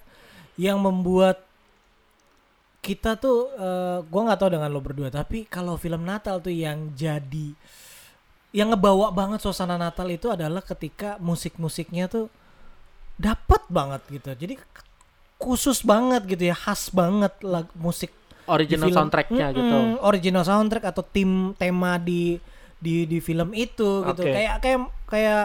yang 0.61 0.77
membuat 0.77 1.41
kita 2.85 3.17
tuh 3.17 3.49
eh 3.57 4.05
gua 4.05 4.21
nggak 4.29 4.41
tahu 4.41 4.51
dengan 4.53 4.69
lo 4.69 4.85
berdua, 4.85 5.09
tapi 5.09 5.49
kalau 5.49 5.81
film 5.81 6.05
Natal 6.05 6.41
tuh 6.45 6.53
yang 6.53 6.93
jadi 6.93 7.57
yang 8.53 8.77
ngebawa 8.77 9.15
banget 9.15 9.41
suasana 9.41 9.81
Natal 9.81 10.05
itu 10.13 10.29
adalah 10.29 10.61
ketika 10.61 11.17
musik-musiknya 11.23 12.13
tuh 12.13 12.27
dapat 13.17 13.63
banget 13.73 14.03
gitu. 14.11 14.29
Jadi 14.33 14.55
khusus 15.41 15.81
banget 15.81 16.29
gitu 16.29 16.53
ya, 16.53 16.57
khas 16.57 16.93
banget 16.93 17.33
lag, 17.41 17.65
musik 17.79 18.13
Original 18.51 18.91
soundtracknya 18.91 19.55
Mm-mm, 19.55 19.57
gitu. 19.57 19.79
Original 20.03 20.43
soundtrack 20.43 20.85
atau 20.91 21.07
tim 21.07 21.55
tema 21.55 21.97
di 21.97 22.37
di 22.83 23.07
di 23.07 23.23
film 23.23 23.55
itu 23.55 24.03
gitu. 24.03 24.23
Kayak 24.27 24.57
kayak 24.65 24.81
kayak 25.07 25.45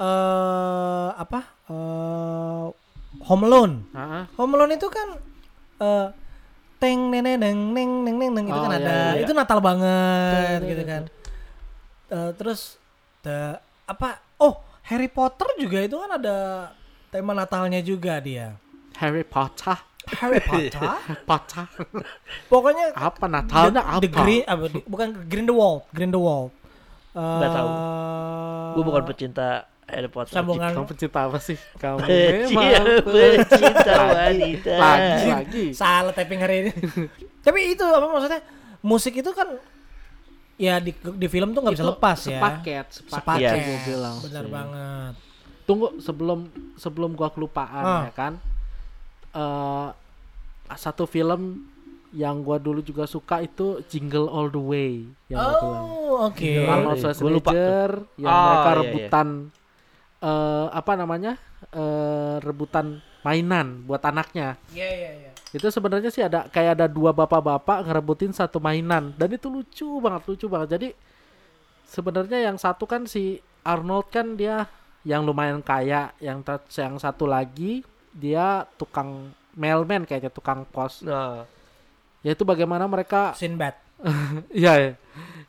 eh 0.00 1.08
apa? 1.20 1.40
eh 1.68 2.66
Home 3.24 3.42
Alone. 3.44 3.74
Heeh. 3.90 4.22
Home 4.36 4.52
Alone 4.54 4.72
itu 4.74 4.88
kan 4.88 5.08
eh 5.78 6.06
teng 6.78 7.10
neng 7.10 7.24
neng 7.24 7.38
neng 7.40 7.58
neng 7.74 7.90
neng 8.04 8.16
neng 8.16 8.30
neng 8.32 8.46
itu 8.46 8.54
Oh, 8.54 8.62
kan 8.62 8.72
iya, 8.72 8.80
ada. 8.80 8.96
iya. 9.16 9.22
Itu 9.22 9.32
Natal 9.32 9.58
banget 9.58 10.58
gitu 10.62 10.82
kan. 10.84 11.02
Eh, 12.08 12.30
terus 12.34 12.76
the 13.20 13.58
apa? 13.84 14.16
Oh, 14.36 14.60
Harry 14.84 15.08
Potter 15.08 15.48
juga 15.58 15.78
itu 15.80 15.96
kan 15.96 16.10
ada 16.14 16.36
tema 17.08 17.32
Natalnya 17.32 17.80
juga 17.80 18.20
dia. 18.20 18.54
Harry 18.96 19.22
Potter. 19.22 19.76
Harry 20.08 20.40
Potter. 20.48 20.80
Potter. 21.22 21.64
Pokoknya 22.46 22.94
apa 22.94 23.24
Natalnya 23.26 23.82
the, 23.82 23.84
apa? 23.84 24.00
the 24.00 24.10
green 24.10 24.42
apa 24.42 24.64
bukan 24.84 25.08
Grindelwald, 25.26 25.84
Grindelwald. 25.90 26.52
Nggak 27.12 27.50
tahu. 27.50 27.68
Eh, 27.68 28.68
Gue 28.72 28.84
bukan 28.84 29.02
pecinta 29.04 29.66
Harry 29.88 30.06
Potter. 30.06 30.30
sambungan 30.30 30.68
Kamu 30.70 30.86
pecinta 30.86 31.20
apa 31.24 31.38
sih? 31.38 31.56
Kamu 31.74 31.96
memang 31.98 32.64
pecinta 33.02 33.88
Lagi, 33.88 34.36
wanita. 34.36 34.74
Lagi, 34.76 35.26
lagi. 35.26 35.64
salah 35.72 36.12
typing 36.12 36.38
hari 36.38 36.56
ini. 36.62 36.72
Tapi 37.44 37.72
itu 37.72 37.82
apa 37.82 38.06
maksudnya? 38.06 38.40
Musik 38.80 39.16
itu 39.16 39.30
kan 39.32 39.48
ya 40.54 40.76
di 40.76 40.90
di 40.92 41.26
film 41.26 41.50
tuh 41.50 41.62
nggak 41.62 41.74
bisa 41.74 41.88
lepas 41.88 42.18
ya. 42.22 42.36
Sepaket, 42.36 42.86
sepaket. 42.92 43.16
Sepaket. 43.16 43.40
Iya, 43.40 43.52
gua 43.58 43.78
bilang 43.84 44.16
Benar 44.20 44.44
sih. 44.44 44.52
banget. 44.52 45.12
Tunggu 45.64 45.86
sebelum 45.98 46.38
sebelum 46.76 47.10
gua 47.12 47.28
kelupaan 47.28 47.82
Ah. 47.82 48.02
ya 48.04 48.12
kan. 48.12 48.32
eh 49.30 49.88
satu 50.70 51.04
film 51.04 51.64
yang 52.10 52.40
gua 52.40 52.56
dulu 52.56 52.80
juga 52.80 53.04
suka 53.04 53.40
itu 53.40 53.80
Jingle 53.86 54.26
All 54.26 54.48
the 54.48 54.58
Way 54.58 54.92
yang 55.26 55.38
gua 55.38 55.56
bilang. 55.58 55.84
Oh, 55.86 56.26
oke. 56.26 56.40
Jingle 56.40 56.66
Arnold. 56.66 56.98
Schwarzenegger 56.98 57.90
yang 58.16 58.28
Oh, 58.28 58.44
mereka 58.44 58.68
iya, 58.68 58.76
iya. 58.76 58.92
Eh 60.18 60.66
apa 60.72 60.92
namanya? 60.98 61.38
eh 61.74 62.36
rebutan 62.42 63.02
mainan 63.26 63.82
buat 63.82 64.02
anaknya. 64.06 64.54
Iya, 64.70 64.88
iya, 64.88 65.10
iya. 65.26 65.32
Itu 65.50 65.68
sebenarnya 65.72 66.10
sih 66.12 66.22
ada 66.22 66.46
kayak 66.46 66.78
ada 66.78 66.86
dua 66.86 67.10
bapak-bapak 67.10 67.88
ngerebutin 67.88 68.30
satu 68.30 68.62
mainan 68.62 69.10
dan 69.16 69.28
itu 69.32 69.50
lucu 69.50 69.88
banget, 69.98 70.22
lucu 70.28 70.46
banget. 70.46 70.68
Jadi 70.78 70.88
sebenarnya 71.88 72.38
yang 72.50 72.56
satu 72.60 72.84
kan 72.84 73.08
si 73.08 73.40
Arnold 73.64 74.08
kan 74.12 74.38
dia 74.38 74.68
yang 75.02 75.24
lumayan 75.24 75.64
kaya, 75.64 76.12
yang 76.20 76.44
ter- 76.44 76.68
yang 76.78 77.00
satu 77.00 77.24
lagi 77.26 77.82
dia 78.12 78.66
tukang 78.76 79.32
mailman 79.58 80.04
kayaknya 80.06 80.30
tukang 80.30 80.62
pos. 80.68 81.02
Nah, 81.02 81.46
Yaitu 82.22 82.42
bagaimana 82.42 82.84
mereka 82.90 83.34
Sinbad. 83.34 83.74
Iya, 84.54 84.72
ya. 84.78 84.92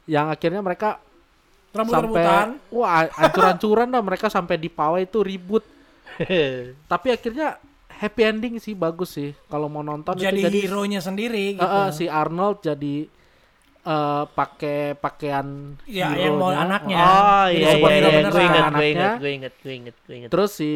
Yang 0.09 0.25
akhirnya 0.37 0.61
mereka 0.61 1.01
Rambut-rambutan. 1.69 2.57
sampai 2.57 2.73
wah 2.73 3.05
ancur-ancuran 3.07 3.87
dah 3.87 4.01
mereka 4.01 4.27
sampai 4.27 4.55
di 4.55 4.67
pawai 4.67 5.05
itu 5.05 5.19
ribut. 5.21 5.63
Tapi 6.91 7.07
akhirnya 7.09 7.57
happy 7.89 8.21
ending 8.23 8.55
sih 8.57 8.73
bagus 8.73 9.11
sih 9.11 9.35
kalau 9.45 9.67
mau 9.67 9.83
nonton 9.83 10.15
itu 10.15 10.23
Jadi, 10.23 10.39
jadi 10.47 10.59
hero-nya 10.63 11.03
sendiri 11.03 11.59
gitu. 11.59 11.67
eh, 11.67 11.89
si 11.91 12.07
Arnold 12.07 12.63
jadi 12.63 13.11
eh 13.79 14.23
pakai 14.35 14.91
pakaian 14.93 15.73
Iya, 15.87 16.11
yang 16.11 16.35
mau 16.35 16.51
anaknya. 16.51 16.99
Oh 16.99 17.47
Jadi 17.47 17.63
iya 17.63 17.69
iya 17.71 17.87
iya, 17.95 18.11
beneran. 18.11 18.29
gue 18.29 18.43
ingat, 18.43 18.63
gue 18.69 18.87
ingat, 18.91 19.13
gue 19.15 19.31
ingat, 19.31 19.53
gue 19.55 19.73
ingat, 19.73 19.95
gue 20.03 20.15
ingat. 20.19 20.29
Terus 20.29 20.51
si 20.51 20.71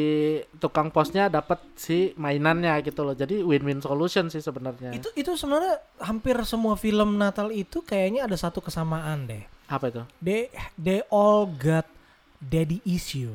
tukang 0.58 0.88
posnya 0.88 1.27
dapat 1.27 1.60
si 1.75 2.15
mainannya 2.15 2.79
gitu 2.82 3.03
loh. 3.03 3.12
Jadi 3.12 3.43
win-win 3.43 3.84
solution 3.84 4.32
sih 4.32 4.39
sebenarnya. 4.39 4.95
Itu 4.95 5.12
itu 5.13 5.36
sebenarnya 5.36 5.84
hampir 5.99 6.39
semua 6.47 6.79
film 6.79 7.19
Natal 7.19 7.51
itu 7.51 7.84
kayaknya 7.84 8.23
ada 8.23 8.39
satu 8.39 8.63
kesamaan 8.63 9.27
deh. 9.27 9.43
Apa 9.65 9.89
itu? 9.89 10.02
They 10.19 10.52
they 10.76 11.02
all 11.08 11.47
got 11.47 11.88
daddy 12.39 12.84
issue. 12.84 13.34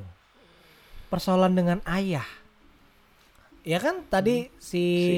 Persoalan 1.08 1.52
dengan 1.52 1.78
ayah. 1.84 2.26
Ya 3.64 3.80
kan 3.80 4.04
tadi 4.06 4.48
si, 4.56 4.84
Si 4.84 5.16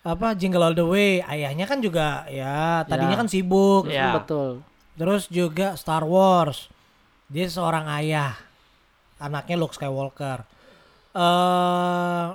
apa 0.00 0.32
Jingle 0.32 0.64
All 0.64 0.72
the 0.72 0.84
Way, 0.84 1.20
ayahnya 1.20 1.64
kan 1.64 1.80
juga 1.80 2.24
ya 2.26 2.84
tadinya 2.84 3.16
Ya. 3.16 3.20
kan 3.20 3.28
sibuk. 3.28 3.84
Ya. 3.86 4.16
Betul. 4.16 4.64
Terus 4.96 5.28
juga 5.28 5.76
Star 5.76 6.04
Wars. 6.04 6.68
Dia 7.28 7.46
seorang 7.46 7.84
ayah. 7.94 8.36
Anaknya 9.16 9.56
Luke 9.56 9.76
Skywalker. 9.76 10.44
eh 11.10 12.26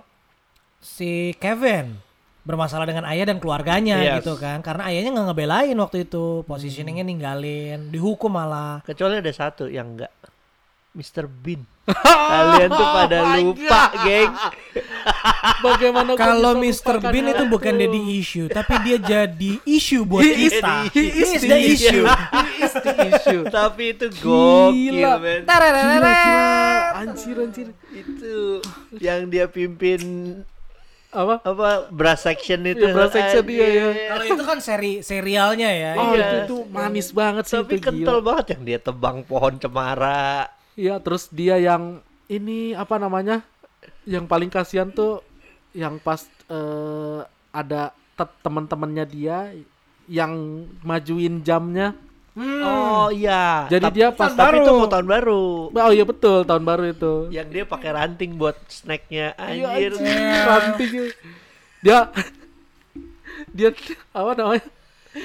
si 0.78 1.34
Kevin 1.40 1.98
bermasalah 2.46 2.86
dengan 2.86 3.10
ayah 3.10 3.26
dan 3.26 3.42
keluarganya 3.42 3.98
Yes. 4.00 4.22
gitu 4.22 4.38
kan. 4.38 4.62
Karena 4.62 4.86
ayahnya 4.88 5.12
nggak 5.12 5.28
ngebelain 5.34 5.76
waktu 5.76 6.06
itu. 6.06 6.46
Positioningnya 6.46 7.02
ninggalin, 7.02 7.90
dihukum 7.90 8.30
malah. 8.30 8.86
kecuali 8.86 9.18
ada 9.18 9.34
satu 9.34 9.66
yang 9.66 9.98
enggak. 9.98 10.14
Mr. 10.96 11.28
Bean. 11.28 11.60
Kalian 12.32 12.72
tuh 12.72 12.88
pada 12.88 13.20
lupa, 13.36 13.82
geng. 14.00 14.32
Bagaimana 15.66 16.16
Kalau 16.16 16.56
Mr. 16.56 17.04
Bean 17.04 17.30
itu 17.30 17.44
bukan 17.46 17.76
daddy 17.76 18.02
issue, 18.16 18.48
tapi 18.48 18.80
dia 18.82 18.98
jadi 18.98 19.60
issue 19.68 20.02
buat 20.02 20.24
He 20.24 20.48
kita. 20.48 20.88
he 20.90 21.04
is 21.12 21.30
He 21.30 21.36
is 21.36 21.44
the 21.44 21.50
the 21.52 21.60
issue. 21.60 22.04
He 22.48 22.64
is 22.64 22.74
the 22.74 22.94
issue. 23.12 23.42
Tapi 23.46 23.92
itu 23.92 24.08
gokil, 24.18 24.96
Gila. 24.98 25.14
men. 25.20 25.42
Gila, 25.44 25.68
gila. 25.68 26.16
Anjir, 26.96 27.36
anjir. 27.38 27.68
Itu 27.92 28.64
yang 28.98 29.28
dia 29.28 29.46
pimpin 29.46 30.02
Apa? 31.16 31.36
apa 31.42 31.70
brass 31.90 32.22
section 32.22 32.60
itu. 32.64 32.82
Iya, 32.82 32.92
brass 32.92 33.12
section, 33.12 33.42
Anjir. 33.42 33.56
iya, 33.56 33.68
iya. 33.72 33.88
Kalau 34.12 34.26
itu 34.28 34.44
kan 34.44 34.60
seri 34.60 34.94
serialnya 35.00 35.70
ya. 35.72 35.92
Oh, 35.96 36.12
Iya. 36.12 36.28
itu 36.28 36.38
tuh 36.46 36.62
manis 36.68 37.10
banget 37.10 37.44
sih 37.46 37.56
Tapi 37.56 37.74
itu 37.74 37.84
kental 37.84 38.20
gila. 38.20 38.28
banget 38.28 38.46
yang 38.52 38.62
dia 38.64 38.80
tebang 38.80 39.18
pohon 39.24 39.56
cemara. 39.56 40.52
Iya, 40.76 41.00
terus 41.00 41.32
dia 41.32 41.56
yang 41.56 42.00
ini 42.28 42.76
apa 42.76 42.96
namanya? 42.96 43.48
Yang 44.04 44.26
paling 44.26 44.50
kasihan 44.50 44.90
tuh 44.90 45.24
yang 45.72 45.98
pas 45.98 46.20
eh, 46.46 47.20
ada 47.50 47.82
te- 48.14 48.36
teman-temannya 48.42 49.06
dia 49.06 49.56
yang 50.06 50.36
majuin 50.82 51.42
jamnya. 51.42 51.96
Oh 52.38 53.08
iya. 53.10 53.64
Jadi 53.66 53.84
Tapi- 53.86 53.96
dia 53.96 54.08
pas 54.12 54.28
tapi 54.30 54.60
baru. 54.60 54.60
itu 54.60 54.72
mau 54.74 54.88
tahun 54.88 55.08
baru. 55.08 55.44
Oh 55.72 55.92
iya 55.92 56.04
betul, 56.04 56.44
tahun 56.44 56.64
baru 56.64 56.84
itu. 56.86 57.14
Yang 57.32 57.48
dia 57.50 57.64
pakai 57.64 57.90
ranting 57.92 58.32
buat 58.36 58.60
snacknya. 58.68 59.32
Iya, 59.40 59.66
Anjir. 59.72 59.92
anjir, 59.96 60.44
ranting. 60.44 60.92
Dia 61.80 62.00
dia 63.50 63.70
apa 64.12 64.32
namanya? 64.34 64.68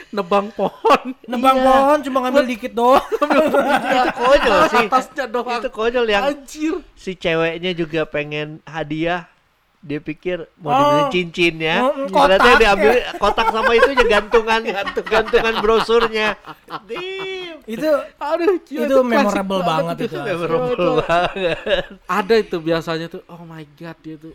Nebang 0.08 0.54
pohon. 0.54 1.02
Nebang 1.26 1.56
Iya. 1.56 1.66
pohon 1.66 1.98
cuma 2.00 2.18
ngambil 2.22 2.44
dikit 2.46 2.72
doang. 2.72 3.02
itu 3.10 3.58
konyol 4.14 4.60
sih. 4.70 4.86
Atasnya 4.86 5.26
doang. 5.26 5.58
Itu 5.58 5.68
konyol 5.68 6.06
yang 6.06 6.24
Anjir. 6.24 6.74
si 6.94 7.18
ceweknya 7.18 7.74
juga 7.74 8.06
pengen 8.06 8.62
hadiah 8.64 9.26
dia 9.80 9.96
pikir 9.98 10.44
mau 10.56 10.70
Oh. 10.70 10.76
dibeli 10.76 11.02
cincin 11.10 11.54
ya 11.56 11.88
ternyata 12.06 12.36
kotak. 12.36 12.58
dia 12.58 12.68
ambil 12.70 12.90
kotak 13.16 13.46
sama 13.48 13.72
itu 13.72 13.90
gantungan 14.12 14.60
gantungan 15.02 15.54
brosurnya 15.58 16.28
Damn. 16.84 17.64
itu 17.74 17.88
Aduh, 18.18 18.56
gila, 18.62 18.84
itu 18.84 18.94
klasik 18.94 19.08
memorable 19.08 19.60
banget 19.62 19.96
itu. 20.04 20.16
memorable 20.18 20.94
banget 21.00 21.56
Ada 22.06 22.34
itu 22.36 22.56
biasanya 22.58 23.06
tuh. 23.08 23.22
Oh 23.26 23.40
my 23.42 23.64
god, 23.74 23.96
dia 24.00 24.16
tuh 24.16 24.34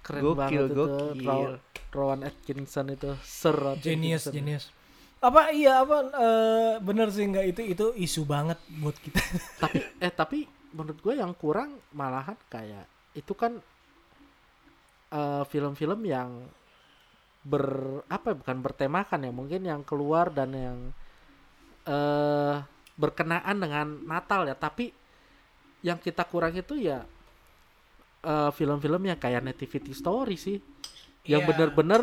keren 0.00 0.22
Gokil, 0.22 0.36
banget 0.36 0.60
itu. 0.64 0.74
gokil. 0.74 1.26
Rowan, 1.26 1.52
Rowan 1.90 2.20
Atkinson 2.22 2.86
itu 2.88 3.10
Rowan 3.44 3.76
Genius, 3.78 4.24
Atkinson. 4.24 4.32
genius. 4.32 4.64
Apa 5.18 5.50
iya 5.50 5.82
apa 5.82 5.96
eh, 6.08 6.72
bener 6.78 7.10
sih 7.10 7.24
enggak 7.24 7.44
itu 7.46 7.60
itu 7.66 7.86
isu 7.94 8.22
banget 8.22 8.56
buat 8.74 8.96
kita. 8.96 9.20
Tapi 9.58 9.78
eh 9.98 10.12
tapi 10.14 10.38
menurut 10.70 10.96
gue 10.96 11.12
yang 11.12 11.34
kurang 11.34 11.76
malahan 11.90 12.38
kayak 12.46 12.86
itu 13.12 13.32
kan 13.32 13.58
eh, 15.10 15.44
film-film 15.44 16.00
yang 16.04 16.30
ber 17.42 17.64
apa 18.06 18.32
ya, 18.32 18.36
bukan 18.36 18.58
bertemakan 18.60 19.24
ya 19.24 19.32
mungkin 19.32 19.62
yang 19.64 19.80
keluar 19.82 20.28
dan 20.28 20.50
yang 20.52 20.78
eh 21.84 22.56
berkenaan 22.98 23.56
dengan 23.56 23.86
Natal 24.04 24.44
ya 24.44 24.52
tapi 24.52 24.90
yang 25.80 25.96
kita 25.96 26.26
kurang 26.26 26.52
itu 26.52 26.76
ya 26.76 27.06
eh, 28.20 28.50
film-film 28.52 29.00
yang 29.06 29.16
kayak 29.16 29.40
nativity 29.40 29.94
story 29.94 30.36
sih 30.36 30.58
yang 31.24 31.44
Iya. 31.44 31.48
bener-bener 31.48 32.02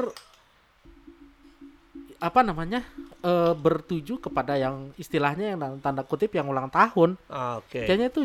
apa 2.17 2.41
namanya 2.41 2.81
eh 3.21 3.53
bertuju 3.53 4.21
kepada 4.21 4.55
yang 4.55 4.93
istilahnya 4.95 5.53
yang 5.53 5.77
tanda 5.81 6.01
kutip 6.05 6.31
yang 6.33 6.47
ulang 6.47 6.69
tahun 6.71 7.17
Ah, 7.27 7.59
Oke. 7.59 7.83
kayaknya 7.83 8.07
itu 8.09 8.21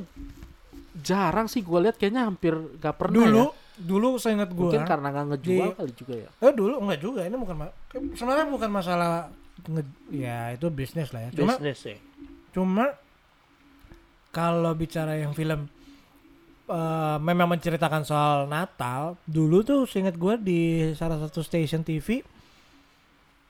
jarang 1.01 1.49
sih 1.49 1.61
gue 1.61 1.79
lihat 1.89 1.97
kayaknya 1.97 2.29
hampir 2.29 2.53
gak 2.79 2.97
pernah 2.97 3.19
dulu 3.27 3.43
ya. 3.49 3.60
Dulu 3.81 4.17
saya 4.17 4.37
ingat 4.37 4.51
gue 4.51 4.61
mungkin 4.63 4.85
karena 4.85 5.09
nggak 5.09 5.27
ngejual 5.31 5.67
di- 5.67 5.77
kali 5.77 5.93
juga 5.95 6.15
ya 6.19 6.29
eh 6.39 6.53
dulu 6.53 6.75
enggak 6.79 7.01
juga 7.01 7.21
ini 7.23 7.35
bukan 7.35 7.57
sebenarnya 8.13 8.47
bukan 8.47 8.71
masalah 8.71 9.11
nge- 9.63 9.97
ya 10.11 10.53
itu 10.53 10.67
bisnis 10.69 11.11
lah 11.11 11.21
ya 11.23 11.31
cuma 11.33 11.53
Bisnis 11.55 11.81
ya. 11.83 11.97
cuma 12.51 12.93
kalau 14.31 14.73
bicara 14.73 15.17
yang 15.17 15.33
film 15.33 15.67
eh, 16.67 17.17
memang 17.19 17.49
menceritakan 17.49 18.03
soal 18.03 18.47
Natal 18.47 19.19
dulu 19.25 19.61
tuh 19.61 19.85
seingat 19.85 20.15
gue 20.15 20.35
di 20.39 20.61
salah 20.93 21.19
satu 21.19 21.41
station 21.41 21.81
TV 21.81 22.21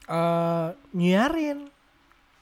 eh 0.07 0.69
nyiarin 0.93 1.69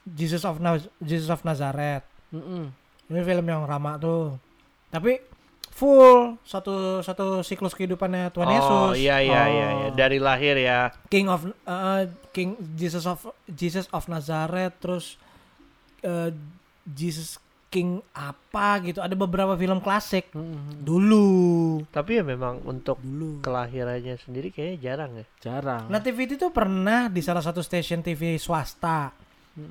Jesus 0.05 0.41
of 0.41 0.57
Naz- 0.57 0.89
Jesus 0.99 1.27
of 1.27 1.43
Nazareth 1.43 2.05
Mm-mm. 2.29 2.69
ini 3.05 3.19
film 3.19 3.45
yang 3.45 3.61
ramah 3.63 3.97
tuh 3.97 4.37
tapi 4.87 5.21
full 5.79 6.35
satu 6.43 6.99
satu 6.99 7.39
siklus 7.39 7.71
kehidupannya 7.71 8.27
Tuhan 8.35 8.49
oh 8.51 8.55
Yesus 8.59 8.93
iya 8.99 9.23
iya 9.23 9.43
iya 9.47 9.67
iya. 9.71 9.87
Oh. 9.87 9.95
dari 9.95 10.19
lahir 10.19 10.59
ya. 10.59 10.91
King 11.07 11.31
of 11.31 11.47
uh, 11.63 12.03
King 12.35 12.59
Jesus 12.75 13.07
of 13.07 13.23
Jesus 13.47 13.87
of 13.95 14.11
Nazareth 14.11 14.75
terus 14.83 15.15
uh, 16.03 16.35
Jesus 16.83 17.39
King 17.69 18.01
apa 18.17 18.81
gitu 18.81 18.99
ada 18.99 19.13
beberapa 19.13 19.53
film 19.53 19.77
klasik 19.79 20.33
Mm-mm. 20.33 20.81
dulu 20.81 21.29
Tapi 21.93 22.17
ya 22.17 22.23
memang 22.25 22.65
untuk 22.65 22.97
dulu 22.99 23.39
kelahirannya 23.45 24.17
sendiri 24.17 24.49
kayaknya 24.49 24.77
jarang 24.81 25.11
ya. 25.21 25.25
jarang 25.39 25.85
Nativity 25.87 26.35
itu 26.35 26.49
pernah 26.49 27.07
di 27.07 27.21
salah 27.21 27.45
satu 27.45 27.61
stasiun 27.61 28.01
TV 28.01 28.35
swasta 28.41 29.13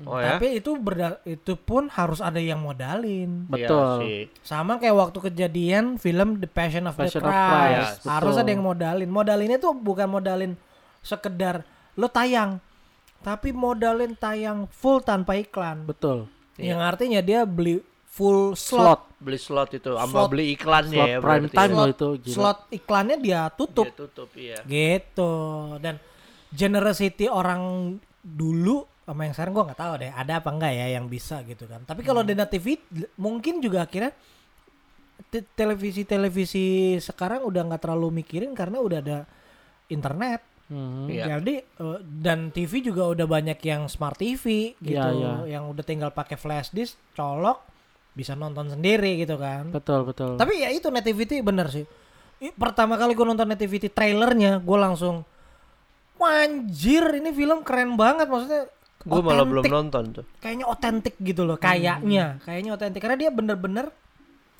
Oh 0.03 0.15
ya. 0.15 0.35
tapi 0.35 0.55
itu 0.55 0.71
berda- 0.75 1.21
itu 1.23 1.53
pun 1.55 1.87
harus 1.87 2.19
ada 2.19 2.37
yang 2.37 2.59
modalin 2.59 3.45
Iya 3.45 3.51
betul 3.65 3.97
sama 4.39 4.75
kayak 4.75 4.95
waktu 4.97 5.17
kejadian 5.23 5.85
film 5.95 6.37
The 6.37 6.47
Passion 6.47 6.83
of 6.83 6.93
Passion 6.93 7.19
the 7.19 7.27
of 7.27 7.33
Christ 7.33 7.77
Christ, 7.95 8.05
harus 8.05 8.29
betul. 8.31 8.41
ada 8.41 8.49
yang 8.49 8.63
modalin 8.63 9.09
modalinnya 9.09 9.57
tuh 9.57 9.73
bukan 9.73 10.07
modalin 10.07 10.53
sekedar 10.99 11.63
lo 11.93 12.07
tayang 12.07 12.59
tapi 13.19 13.49
modalin 13.49 14.13
tayang 14.13 14.67
full 14.69 14.99
tanpa 14.99 15.35
iklan 15.35 15.83
betul 15.83 16.27
Iya. 16.55 16.75
yang 16.75 16.81
artinya 16.81 17.19
dia 17.19 17.43
beli 17.43 17.79
full 18.05 18.51
slot 18.51 18.79
slot 18.79 19.01
Beli 19.17 19.35
slot 19.35 19.71
itu, 19.73 19.91
sama 19.93 20.27
beli 20.27 20.51
iklannya 20.53 20.95
slot 20.97 21.07
ya. 21.09 21.17
prime 21.19 21.47
time 21.49 21.59
ya. 21.65 21.67
loh 21.69 21.83
Slot- 21.83 21.91
itu 21.91 22.07
gila. 22.21 22.33
slot 22.33 22.59
iklannya 22.69 23.17
dia 23.17 23.41
tutup 23.49 23.85
Dia 23.85 23.95
tutup 23.97 24.29
iya. 24.33 24.59
gitu 24.63 25.33
dan 25.77 25.95
generosity 26.49 27.25
orang 27.25 27.95
dulu 28.19 28.83
sama 29.09 29.25
yang 29.25 29.33
sekarang 29.33 29.51
gua 29.51 29.65
nggak 29.65 29.81
tahu 29.81 29.93
deh 29.97 30.11
ada 30.13 30.33
apa 30.37 30.49
enggak 30.49 30.69
ya 30.71 30.87
yang 30.93 31.05
bisa 31.05 31.41
gitu 31.43 31.65
kan 31.65 31.81
tapi 31.81 32.01
kalau 32.01 32.21
Hmm. 32.21 32.29
Dena 32.29 32.45
TV 32.45 32.77
mungkin 33.15 33.57
juga 33.57 33.83
akhirnya 33.83 34.13
te- 35.27 35.49
televisi-televisi 35.49 36.65
sekarang 36.99 37.41
udah 37.41 37.61
nggak 37.65 37.81
terlalu 37.81 38.21
mikirin 38.21 38.53
karena 38.53 38.77
udah 38.77 38.99
ada 38.99 39.19
internet 39.87 40.45
Mhm. 40.69 41.09
Iya. 41.09 41.25
jadi 41.35 41.53
eh, 41.65 41.99
dan 42.05 42.53
TV 42.53 42.85
juga 42.85 43.09
udah 43.09 43.25
banyak 43.25 43.57
yang 43.59 43.89
smart 43.89 44.13
TV 44.15 44.77
gitu 44.77 44.93
Iya, 44.93 45.09
iya. 45.41 45.57
yang 45.57 45.65
udah 45.65 45.81
tinggal 45.81 46.13
pakai 46.13 46.37
flash 46.37 46.69
disk 46.69 46.93
colok 47.13 47.65
bisa 48.11 48.33
nonton 48.33 48.69
sendiri 48.69 49.17
gitu 49.17 49.33
kan 49.35 49.73
betul 49.73 50.05
betul 50.05 50.37
tapi 50.37 50.61
ya 50.61 50.69
itu 50.69 50.85
nativity 50.87 51.41
bener 51.41 51.67
sih. 51.67 51.89
Pertama 52.55 52.95
kali 52.95 53.11
gue 53.11 53.25
nonton 53.25 53.43
nativity 53.45 53.89
trailernya, 53.89 54.61
gue 54.61 54.77
langsung, 54.79 55.27
wanjir 56.15 57.03
ini 57.15 57.31
film 57.31 57.63
keren 57.63 57.95
banget 57.95 58.27
maksudnya. 58.27 58.63
Gue 59.07 59.21
malah 59.23 59.47
belum 59.47 59.63
nonton 59.65 60.03
tuh. 60.11 60.25
Kayaknya 60.43 60.65
otentik 60.67 61.15
gitu 61.19 61.47
loh, 61.47 61.55
kayaknya, 61.55 62.25
kayaknya 62.43 62.71
otentik. 62.75 62.99
Karena 62.99 63.15
dia 63.15 63.31
bener-bener 63.31 63.85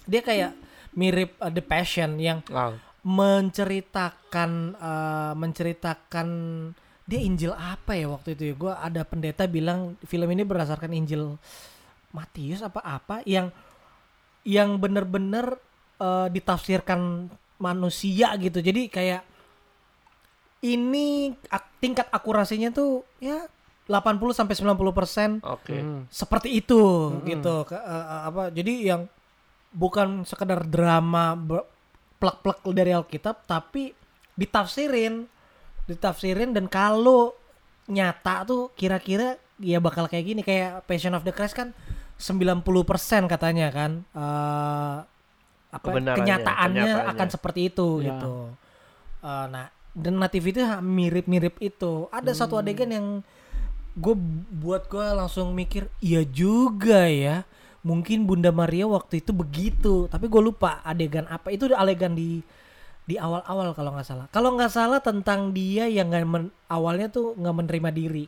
dia 0.08 0.22
kayak 0.24 0.52
mirip 0.96 1.36
uh, 1.38 1.52
The 1.52 1.60
Passion 1.60 2.16
yang 2.18 2.40
Ah, 2.50 2.74
menceritakan 3.04 4.52
uh, 4.80 5.34
menceritakan 5.36 6.28
dia 7.04 7.20
Injil 7.20 7.52
apa 7.52 7.98
ya 7.98 8.08
waktu 8.08 8.38
itu 8.38 8.44
ya? 8.50 8.54
Gue 8.56 8.74
ada 8.74 9.02
pendeta 9.04 9.44
bilang 9.46 9.98
film 10.06 10.30
ini 10.30 10.48
berdasarkan 10.48 10.94
Injil 10.94 11.36
Matius 12.10 12.64
apa 12.64 12.80
apa 12.80 13.22
yang 13.28 13.52
yang 14.48 14.80
bener-bener 14.80 15.60
uh, 16.00 16.32
ditafsirkan 16.32 17.28
manusia 17.60 18.32
gitu. 18.40 18.64
Jadi 18.64 18.88
kayak 18.88 19.22
ini 20.64 21.32
ak- 21.48 21.76
tingkat 21.80 22.08
akurasinya 22.10 22.72
tuh 22.72 23.04
ya 23.20 23.48
80 23.90 24.06
sampai 24.32 24.54
90 24.54 24.70
persen 24.94 25.30
Oke. 25.42 25.74
Mhm. 25.76 26.08
seperti 26.08 26.54
itu 26.56 26.82
gitu 27.26 27.66
Ke- 27.66 27.74
eh, 27.76 28.06
apa 28.24 28.48
jadi 28.48 28.74
yang 28.86 29.02
bukan 29.72 30.22
sekedar 30.24 30.62
drama 30.64 31.34
plek-plek 32.16 32.62
dari 32.70 32.92
Alkitab 32.92 33.44
tapi 33.44 33.92
ditafsirin 34.34 35.26
ditafsirin 35.84 36.52
dan 36.52 36.66
kalau 36.66 37.34
nyata 37.86 38.46
tuh 38.46 38.70
kira-kira 38.72 39.34
ya 39.58 39.78
bakal 39.78 40.06
kayak 40.06 40.26
gini 40.28 40.42
kayak 40.42 40.86
Passion 40.86 41.12
of 41.12 41.24
the 41.24 41.32
Christ 41.32 41.54
kan 41.54 41.74
90% 42.16 42.62
katanya 43.26 43.68
kan 43.70 43.92
eh 44.12 44.98
apa 45.70 45.86
Kebenarannya, 45.88 46.18
kenyataannya 46.20 46.82
kenyataannya. 46.84 47.12
akan 47.12 47.28
seperti 47.30 47.62
itu 47.68 47.88
Ya. 48.00 48.10
gitu. 48.12 48.50
Eh, 49.22 49.46
nah 49.48 49.66
dan 49.92 50.14
nativity 50.16 50.62
ha- 50.62 50.80
mirip-mirip 50.80 51.58
itu. 51.60 52.10
Ada 52.10 52.34
satu 52.36 52.58
adegan 52.58 52.90
yang 52.90 53.08
gue 53.98 54.16
buat 54.62 54.86
gue 54.86 55.06
langsung 55.16 55.54
mikir 55.54 55.90
iya 56.04 56.22
juga 56.28 57.08
ya 57.10 57.48
mungkin 57.84 58.28
Bunda 58.28 58.52
Maria 58.52 58.86
waktu 58.88 59.24
itu 59.24 59.32
begitu. 59.32 60.08
Tapi 60.12 60.26
gue 60.28 60.42
lupa 60.42 60.84
adegan 60.84 61.26
apa. 61.30 61.52
Itu 61.52 61.72
adegan 61.72 62.16
di 62.16 62.44
di 63.10 63.16
awal-awal 63.18 63.74
kalau 63.74 63.96
nggak 63.96 64.08
salah. 64.08 64.28
Kalau 64.30 64.54
nggak 64.54 64.72
salah 64.72 65.00
tentang 65.02 65.50
dia 65.50 65.90
yang 65.90 66.14
nggak 66.14 66.28
men- 66.28 66.54
awalnya 66.70 67.10
tuh 67.10 67.34
nggak 67.34 67.56
menerima 67.66 67.90
diri. 67.90 68.26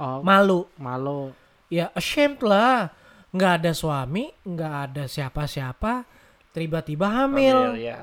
Oh 0.00 0.24
malu. 0.24 0.64
malu. 0.80 1.34
Ya 1.68 1.92
ashamed 1.92 2.40
lah. 2.40 2.88
Nggak 3.30 3.52
ada 3.62 3.70
suami 3.76 4.34
nggak 4.42 4.74
ada 4.90 5.04
siapa-siapa 5.06 6.02
tiba-tiba 6.50 7.06
hamil. 7.06 7.78
Ambil, 7.78 7.78
ya. 7.78 8.02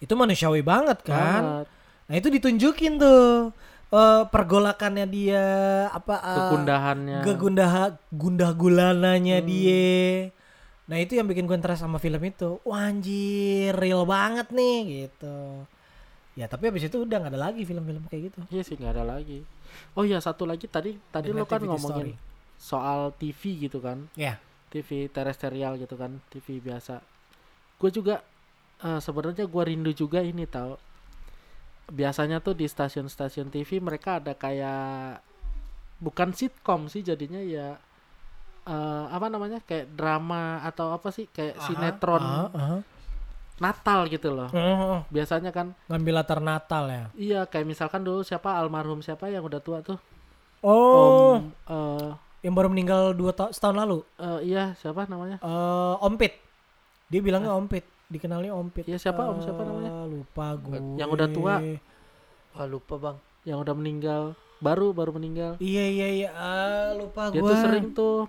itu 0.00 0.12
manusiawi 0.16 0.64
banget 0.64 1.04
kan? 1.04 1.42
Banget. 1.44 1.66
nah 2.04 2.14
itu 2.20 2.28
ditunjukin 2.28 3.00
tuh 3.00 3.52
eh, 3.94 4.22
pergolakannya 4.26 5.06
dia 5.06 5.44
apa 5.88 6.14
eh, 6.18 6.36
kegundahannya 6.36 7.18
gegundah 7.22 7.72
gundah 8.10 8.50
gulananya 8.52 9.38
Hmm. 9.38 9.46
dia 9.46 10.28
nah 10.84 10.98
itu 10.98 11.14
yang 11.14 11.24
bikin 11.24 11.46
gue 11.46 11.54
interest 11.54 11.80
sama 11.80 11.96
film 11.96 12.20
itu 12.20 12.60
Wah, 12.60 12.90
anjir 12.90 13.72
real 13.72 14.04
banget 14.04 14.50
nih 14.50 14.78
gitu 15.06 15.64
ya 16.34 16.44
tapi 16.44 16.66
habis 16.66 16.84
itu 16.84 16.98
udah 16.98 17.22
nggak 17.22 17.32
ada 17.32 17.40
lagi 17.40 17.62
film-film 17.62 18.04
kayak 18.10 18.22
gitu 18.28 18.38
Iya 18.50 18.62
sih 18.62 18.74
nggak 18.74 18.92
ada 18.92 19.04
lagi. 19.06 19.46
Oh 19.94 20.02
iya 20.02 20.18
satu 20.18 20.42
lagi 20.44 20.66
tadi 20.66 20.98
tadi 21.08 21.30
The 21.30 21.38
lo 21.38 21.46
kan 21.46 21.62
ngomongin 21.62 22.10
Story. 22.10 22.58
soal 22.58 23.14
TV 23.14 23.64
gitu 23.64 23.78
kan, 23.78 24.10
ya 24.14 24.42
TV 24.66 25.06
terestrial 25.08 25.78
gitu 25.78 25.94
kan, 25.94 26.18
TV 26.28 26.58
biasa. 26.58 26.98
Gue 27.78 27.90
juga 27.90 28.18
eh, 28.82 28.98
sebenarnya 28.98 29.46
gue 29.46 29.62
rindu 29.62 29.94
juga 29.94 30.20
ini 30.20 30.42
tahu. 30.44 30.74
Biasanya 31.84 32.40
tuh 32.40 32.56
di 32.56 32.64
stasiun-stasiun 32.64 33.48
TV 33.48 33.76
mereka 33.78 34.16
ada 34.22 34.32
kayak 34.32 35.20
bukan 36.00 36.32
sitkom 36.32 36.88
sih 36.88 37.00
jadinya 37.00 37.38
ya 37.38 37.76
eh, 38.64 39.04
apa 39.08 39.26
namanya 39.28 39.60
kayak 39.62 39.92
drama 39.92 40.64
atau 40.64 40.92
apa 40.92 41.12
sih 41.12 41.28
kayak 41.28 41.60
Aha, 41.60 41.64
sinetron 41.68 42.24
aha, 42.24 42.46
aha. 42.52 42.76
Natal 43.54 44.10
gitu 44.10 44.34
loh. 44.34 44.50
Oh, 44.50 45.06
Biasanya 45.08 45.54
kan 45.54 45.70
ngambil 45.86 46.12
latar 46.18 46.40
Natal 46.42 46.84
ya? 46.90 47.04
Iya 47.14 47.40
kayak 47.46 47.68
misalkan 47.68 48.02
dulu 48.02 48.26
siapa 48.26 48.50
almarhum 48.58 48.98
siapa 48.98 49.30
yang 49.30 49.46
udah 49.46 49.60
tua 49.62 49.78
tuh? 49.78 50.00
Oh. 50.64 51.38
Om 51.38 51.52
eh, 51.68 52.10
yang 52.42 52.52
baru 52.52 52.68
meninggal 52.68 53.12
dua 53.12 53.32
ta- 53.32 53.52
setahun 53.52 53.76
lalu? 53.76 53.98
eh, 54.18 54.40
iya 54.50 54.72
siapa 54.80 55.06
namanya? 55.06 55.38
eh 55.38 55.94
Om 56.00 56.14
Pit. 56.18 56.34
Dia 57.12 57.20
bilangnya 57.20 57.52
Om 57.54 57.68
Pit 57.68 57.84
dikenalnya 58.06 58.52
Om 58.52 58.68
Pit 58.68 58.84
Iya, 58.84 58.98
siapa 58.98 59.24
Om? 59.24 59.38
Siapa 59.40 59.60
Eh, 59.60 59.66
namanya? 59.66 59.92
lupa 60.04 60.46
gue 60.56 60.76
Yang 60.96 61.10
udah 61.10 61.28
tua. 61.28 61.54
Ah, 62.54 62.66
lupa 62.66 62.94
bang. 62.96 63.16
Yang 63.42 63.58
udah 63.60 63.74
meninggal, 63.74 64.22
baru 64.58 64.90
baru 64.90 65.10
meninggal. 65.12 65.58
iya 65.58 65.84
iya 65.84 66.06
iya 66.08 66.30
ah, 66.32 66.88
lupa 66.94 67.28
Dia 67.28 67.38
gue 67.38 67.50
tuh 67.50 67.58
sering 67.58 67.88
tuh 67.90 68.24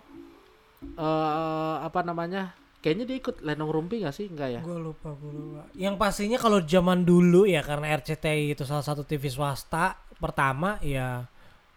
eh 0.95 1.75
apa 1.81 2.01
namanya? 2.01 2.53
kayaknya 2.77 3.05
dia 3.09 3.17
ikut 3.17 3.41
Lenong 3.41 3.71
Rumpi 3.73 4.05
gak 4.05 4.13
sih? 4.13 4.29
Enggak 4.29 4.49
ya? 4.51 4.61
Gue 4.61 4.77
lupa, 4.77 5.09
gue 5.17 5.31
lupa. 5.31 5.65
Yang 5.73 5.95
pastinya 5.97 6.37
kalau 6.37 6.61
zaman 6.61 7.01
dulu 7.01 7.49
ya 7.49 7.65
karena 7.65 7.97
RCTI 7.97 8.53
itu 8.53 8.61
salah 8.61 8.85
satu 8.85 9.01
TV 9.01 9.25
swasta 9.25 9.97
pertama 10.15 10.77
ya 10.85 11.25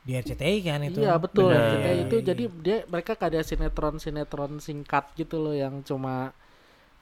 di 0.05 0.13
RCTI 0.13 0.57
kan 0.61 0.85
itu. 0.85 1.01
Iya 1.01 1.17
betul. 1.17 1.49
Benar. 1.49 1.81
Kayak 1.81 1.97
itu 2.05 2.15
Iya, 2.15 2.25
jadi 2.29 2.45
dia 2.61 2.79
mereka 2.85 3.13
kayak 3.17 3.41
sinetron-sinetron 3.41 4.61
singkat 4.61 5.09
gitu 5.17 5.41
loh 5.41 5.57
yang 5.57 5.81
cuma 5.81 6.37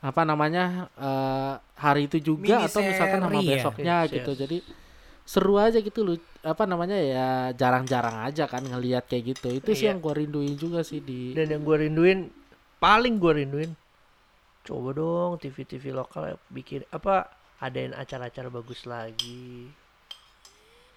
apa 0.06 0.22
namanya 0.22 0.86
eh, 0.94 1.52
hari 1.74 2.06
itu 2.06 2.22
juga 2.22 2.62
atau 2.62 2.78
misalkan 2.80 3.20
sama 3.26 3.40
ya? 3.42 3.50
besoknya 3.58 3.96
Yes, 4.06 4.12
gitu. 4.14 4.30
yes. 4.30 4.38
Jadi 4.38 4.58
seru 5.26 5.58
aja 5.58 5.78
gitu 5.82 6.00
loh. 6.02 6.16
Apa 6.46 6.62
namanya 6.62 6.94
ya 6.94 7.28
jarang-jarang 7.52 8.22
aja 8.22 8.46
kan 8.46 8.62
ngelihat 8.62 9.10
kayak 9.10 9.34
gitu. 9.34 9.50
Itu 9.50 9.74
sih 9.74 9.90
Iya. 9.90 9.90
yang 9.90 9.98
gua 9.98 10.14
rinduin 10.14 10.54
juga 10.54 10.86
sih 10.86 11.02
di 11.02 11.34
Dan 11.34 11.50
yang 11.50 11.66
gue 11.66 11.76
rinduin, 11.82 12.30
paling 12.78 13.18
gue 13.18 13.32
rinduin, 13.34 13.70
coba 14.62 14.94
dong 14.94 15.32
TV-TV 15.36 15.90
lokal 15.90 16.22
ya 16.30 16.36
bikin 16.48 16.86
apa 16.88 17.26
adain 17.58 17.90
acara-acara 17.90 18.46
bagus 18.46 18.86
lagi. 18.86 19.66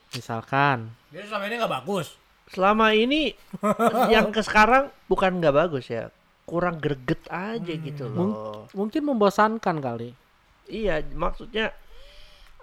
misalkan 0.09 0.89
Jadi 1.09 1.25
selama 1.25 1.45
ini 1.45 1.55
nggak 1.57 1.73
bagus. 1.81 2.07
Selama 2.49 2.85
ini 2.91 3.21
yang 4.13 4.29
ke 4.29 4.41
sekarang 4.41 4.89
bukan 5.05 5.37
nggak 5.37 5.53
bagus 5.55 5.85
ya, 5.85 6.09
kurang 6.49 6.81
greget 6.81 7.21
aja 7.29 7.73
gitu 7.77 8.09
loh. 8.09 8.65
mungkin 8.73 9.05
membosankan 9.05 9.77
kali. 9.77 10.17
Iya, 10.65 11.05
maksudnya 11.13 11.69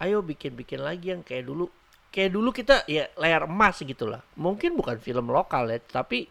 ayo 0.03 0.23
bikin-bikin 0.23 0.83
lagi 0.83 1.15
yang 1.15 1.23
kayak 1.23 1.47
dulu. 1.47 1.71
Kayak 2.11 2.31
dulu 2.33 2.49
kita 2.51 2.83
ya 2.89 3.07
layar 3.15 3.47
emas 3.47 3.79
gitu 3.79 4.09
lah. 4.09 4.23
Mungkin 4.35 4.75
bukan 4.75 4.99
film 4.99 5.31
lokal 5.31 5.69
ya, 5.69 5.79
tapi 5.79 6.27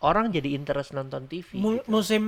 orang 0.00 0.30
jadi 0.30 0.54
interest 0.54 0.94
nonton 0.94 1.26
TV. 1.30 1.58
Mu- 1.58 1.82
gitu. 1.82 1.86
musim 1.86 2.22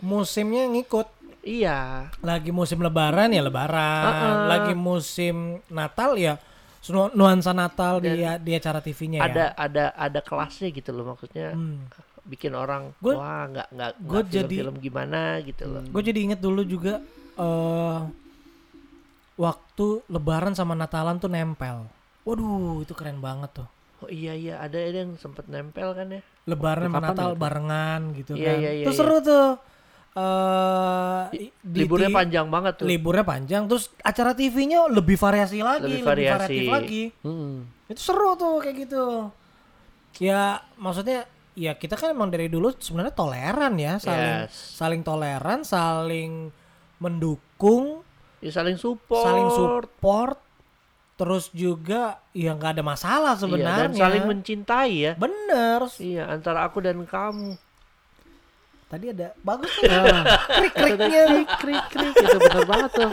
musimnya 0.00 0.68
ngikut. 0.70 1.08
Iya, 1.44 2.08
Lagi 2.24 2.48
musim 2.56 2.80
lebaran 2.80 3.28
ya 3.28 3.44
lebaran. 3.44 4.04
Uh-uh. 4.08 4.36
Lagi 4.48 4.72
musim 4.72 5.60
Natal 5.68 6.16
ya 6.16 6.40
nu- 6.88 7.12
nuansa 7.12 7.52
Natal 7.52 8.00
di 8.00 8.20
di 8.20 8.52
acara 8.56 8.80
TV-nya 8.80 9.20
ya. 9.20 9.24
ada 9.28 9.44
ada 9.56 9.84
ada 9.92 10.20
kelasnya 10.24 10.72
gitu 10.72 10.92
loh 10.92 11.12
maksudnya. 11.12 11.52
Hmm. 11.52 11.84
Bikin 12.24 12.52
orang 12.52 12.96
Gua- 12.98 13.16
wah 13.16 13.44
nggak 13.46 13.68
nggak 13.70 13.92
nggak 14.00 14.24
jadi- 14.26 14.48
film-film 14.56 14.76
gimana 14.78 15.20
gitu 15.40 15.64
loh. 15.66 15.84
Gue 15.84 16.02
jadi 16.02 16.18
inget 16.22 16.40
dulu 16.40 16.62
juga 16.62 17.04
eh 17.34 17.98
waktu 19.34 19.86
Lebaran 20.06 20.54
sama 20.54 20.72
Natalan 20.72 21.18
tuh 21.18 21.26
nempel. 21.26 21.84
Waduh, 22.22 22.80
itu 22.80 22.92
keren 22.92 23.18
banget 23.18 23.50
tuh. 23.54 23.68
Oh 24.00 24.08
iya 24.08 24.32
iya 24.32 24.56
ada 24.58 24.74
ada 24.74 24.98
yang 25.00 25.16
sempet 25.16 25.44
nempel 25.46 25.92
kan 25.92 26.08
ya. 26.08 26.20
Lebaran 26.44 26.88
sama 26.88 27.00
Natal 27.02 27.30
itu? 27.30 27.38
barengan 27.38 28.00
gitu 28.14 28.32
Iya, 28.34 28.44
kan. 28.46 28.56
iya, 28.58 28.70
iya, 28.72 28.84
Itu 28.84 28.90
iya. 28.90 28.96
seru 28.96 29.18
tuh. 29.20 29.48
Eh 30.14 31.50
di- 31.60 31.82
Liburnya 31.82 32.08
di- 32.08 32.16
panjang 32.16 32.46
banget 32.46 32.72
tuh. 32.78 32.86
Liburnya 32.86 33.24
panjang 33.24 33.62
terus 33.66 33.90
acara 33.98 34.32
TV-nya 34.32 34.86
lebih 34.88 35.16
variasi 35.16 35.58
lagi, 35.58 35.82
Lebih 35.82 35.92
lebih, 35.98 36.06
variasi. 36.06 36.38
variatif 36.38 36.64
lagi. 36.70 37.02
Mm-mm. 37.20 37.54
Itu 37.90 38.00
seru 38.02 38.30
tuh 38.34 38.60
kayak 38.60 38.76
gitu. 38.80 39.04
Ya 40.16 40.62
maksudnya 40.76 41.26
ya 41.54 41.72
kita 41.72 41.94
kan 41.94 42.10
emang 42.10 42.28
dari 42.28 42.46
dulu 42.46 42.70
sebenarnya 42.72 43.12
toleran 43.12 43.74
ya, 43.74 43.96
saling 43.96 44.32
Yes. 44.44 44.52
saling 44.74 45.00
toleran, 45.00 45.62
saling 45.62 46.50
mendukung, 46.98 48.02
Ya 48.38 48.50
saling 48.50 48.76
support. 48.76 49.24
saling 49.24 49.48
support. 49.48 50.38
Terus 51.14 51.46
juga 51.48 52.18
ya 52.30 52.52
nggak 52.52 52.74
ada 52.74 52.82
masalah 52.82 53.32
Iya, 53.32 53.40
sebenarnya. 53.40 53.86
dan 53.86 53.94
saling 53.94 54.24
mencintai 54.26 54.92
ya. 55.00 55.12
Bener. 55.14 55.86
Iya, 55.96 56.26
antara 56.28 56.66
aku 56.66 56.82
dan 56.82 57.06
kamu. 57.06 57.54
Tadi 58.84 59.10
ada 59.10 59.30
bagus 59.40 59.70
tuh. 59.72 59.86
Ah, 59.88 60.22
Krik-kriknya. 60.52 61.22
krik 61.32 61.50
krik 61.56 61.84
krik 61.88 62.14
itu 62.14 62.36
bener 62.36 62.64
banget 62.64 62.90
tuh. 62.92 63.12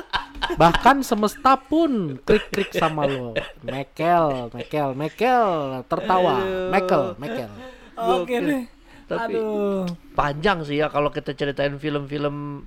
Bahkan 0.54 1.02
semesta 1.02 1.54
pun 1.56 2.18
krik 2.22 2.50
krik 2.50 2.70
sama 2.72 3.06
lo. 3.06 3.34
Mekel, 3.62 4.50
Mekel, 4.52 4.94
Mekel 4.94 5.46
tertawa. 5.86 6.42
Mekel, 6.70 7.14
Mekel. 7.18 7.50
Oke 7.94 8.32
Gokil. 8.32 8.44
deh. 8.46 8.64
Tapi- 9.06 9.36
Aduh. 9.36 9.84
Panjang 10.12 10.64
sih 10.64 10.78
ya 10.78 10.88
kalau 10.88 11.10
kita 11.10 11.32
ceritain 11.32 11.76
film-film 11.76 12.64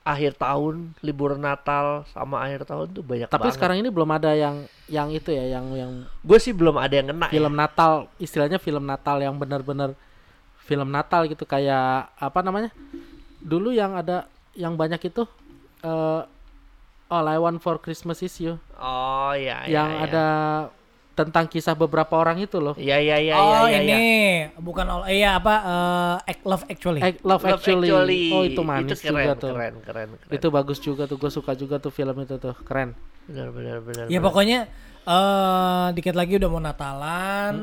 akhir 0.00 0.36
tahun, 0.36 0.92
libur 1.00 1.34
Natal 1.34 2.04
sama 2.06 2.38
akhir 2.38 2.68
tahun 2.68 2.92
tuh 2.92 3.00
banyak 3.00 3.24
Tapi 3.26 3.40
banget. 3.40 3.56
sekarang 3.56 3.76
ini 3.78 3.88
belum 3.88 4.10
ada 4.10 4.30
yang 4.30 4.56
yang 4.86 5.08
itu 5.08 5.32
ya, 5.32 5.48
yang 5.50 5.64
yang 5.72 5.92
gue 6.20 6.38
sih 6.38 6.52
belum 6.52 6.76
ada 6.76 6.92
yang 6.92 7.08
kena. 7.08 7.26
ya. 7.26 7.32
film 7.32 7.54
Natal, 7.54 7.92
istilahnya 8.18 8.58
film 8.58 8.84
Natal 8.84 9.16
yang 9.18 9.32
benar-benar 9.34 9.96
film 10.60 10.88
Natal 10.88 11.24
gitu 11.24 11.42
kayak 11.44 12.12
apa 12.14 12.38
namanya? 12.38 12.68
Dulu 13.40 13.72
yang 13.72 13.96
ada 13.96 14.28
yang 14.52 14.76
banyak 14.76 15.00
itu 15.02 15.24
eh 15.80 16.22
All 17.06 17.26
I 17.26 17.36
Want 17.36 17.58
for 17.58 17.76
Christmas 17.76 18.20
Is 18.20 18.36
You 18.38 18.56
Oh 18.74 19.32
iya, 19.32 19.64
iya 19.64 19.72
yang 19.74 19.88
iya. 19.90 20.00
ada 20.02 20.26
tentang 21.14 21.46
kisah 21.46 21.78
beberapa 21.78 22.18
orang 22.18 22.42
itu 22.42 22.58
loh. 22.58 22.74
Iya 22.74 22.98
iya 22.98 23.16
iya 23.22 23.34
oh 23.38 23.70
iya, 23.70 23.78
iya, 23.78 23.78
ini 23.78 23.94
iya. 23.94 24.58
bukan 24.58 24.86
all 24.90 25.02
iya 25.06 25.38
apa 25.38 25.54
eh, 25.62 26.30
Act 26.34 26.42
Love 26.42 26.64
Actually. 26.66 27.00
Eh, 27.00 27.14
Love, 27.22 27.46
Love 27.46 27.62
Actually. 27.62 27.90
Oh 28.34 28.42
itu 28.42 28.60
manis 28.66 28.98
keren, 28.98 29.14
juga 29.14 29.32
tuh. 29.38 29.54
Keren, 29.54 29.74
keren, 29.86 30.08
keren. 30.18 30.34
Itu 30.34 30.46
bagus 30.50 30.78
juga 30.82 31.06
tuh. 31.06 31.16
Gue 31.16 31.30
suka 31.30 31.54
juga 31.54 31.78
tuh 31.78 31.94
film 31.94 32.18
itu 32.18 32.36
tuh. 32.36 32.54
Keren. 32.66 32.92
benar 33.24 33.48
benar 33.56 33.80
benar. 33.80 34.04
ya 34.12 34.20
benar. 34.20 34.24
pokoknya 34.28 34.60
eh 35.04 35.86
dikit 35.96 36.12
lagi 36.12 36.36
udah 36.36 36.48
mau 36.48 36.60
Natalan 36.60 37.54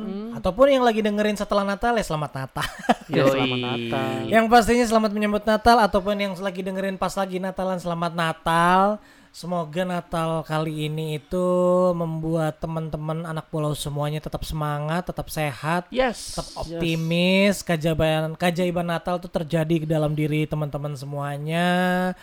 ataupun 0.42 0.74
yang 0.74 0.82
lagi 0.82 1.06
dengerin 1.06 1.38
setelah 1.38 1.62
Natal 1.62 1.94
ya 1.94 2.06
selamat 2.08 2.32
Natal. 2.34 2.68
Ya, 3.12 3.28
selamat 3.28 3.60
Natal. 3.60 4.08
yang 4.32 4.46
pastinya 4.48 4.86
selamat 4.88 5.12
menyambut 5.12 5.44
Natal 5.44 5.84
ataupun 5.84 6.16
yang 6.16 6.34
lagi 6.40 6.64
dengerin 6.64 6.96
pas 6.96 7.12
lagi 7.20 7.44
Natalan 7.44 7.76
selamat 7.76 8.16
Natal. 8.16 9.04
Semoga 9.32 9.88
Natal 9.88 10.44
kali 10.44 10.92
ini 10.92 11.16
itu 11.16 11.48
membuat 11.96 12.60
teman-teman 12.60 13.24
anak 13.24 13.48
pulau 13.48 13.72
semuanya 13.72 14.20
tetap 14.20 14.44
semangat, 14.44 15.08
tetap 15.08 15.32
sehat, 15.32 15.88
Yes. 15.88 16.36
tetap 16.36 16.52
optimis. 16.60 17.64
Keajaiban 17.64 18.36
keajaiban 18.36 18.84
Natal 18.84 19.24
tuh 19.24 19.32
terjadi 19.32 19.82
ke 19.82 19.88
dalam 19.88 20.20
diri 20.20 20.44
teman-teman 20.44 21.00
semuanya. 21.00 21.68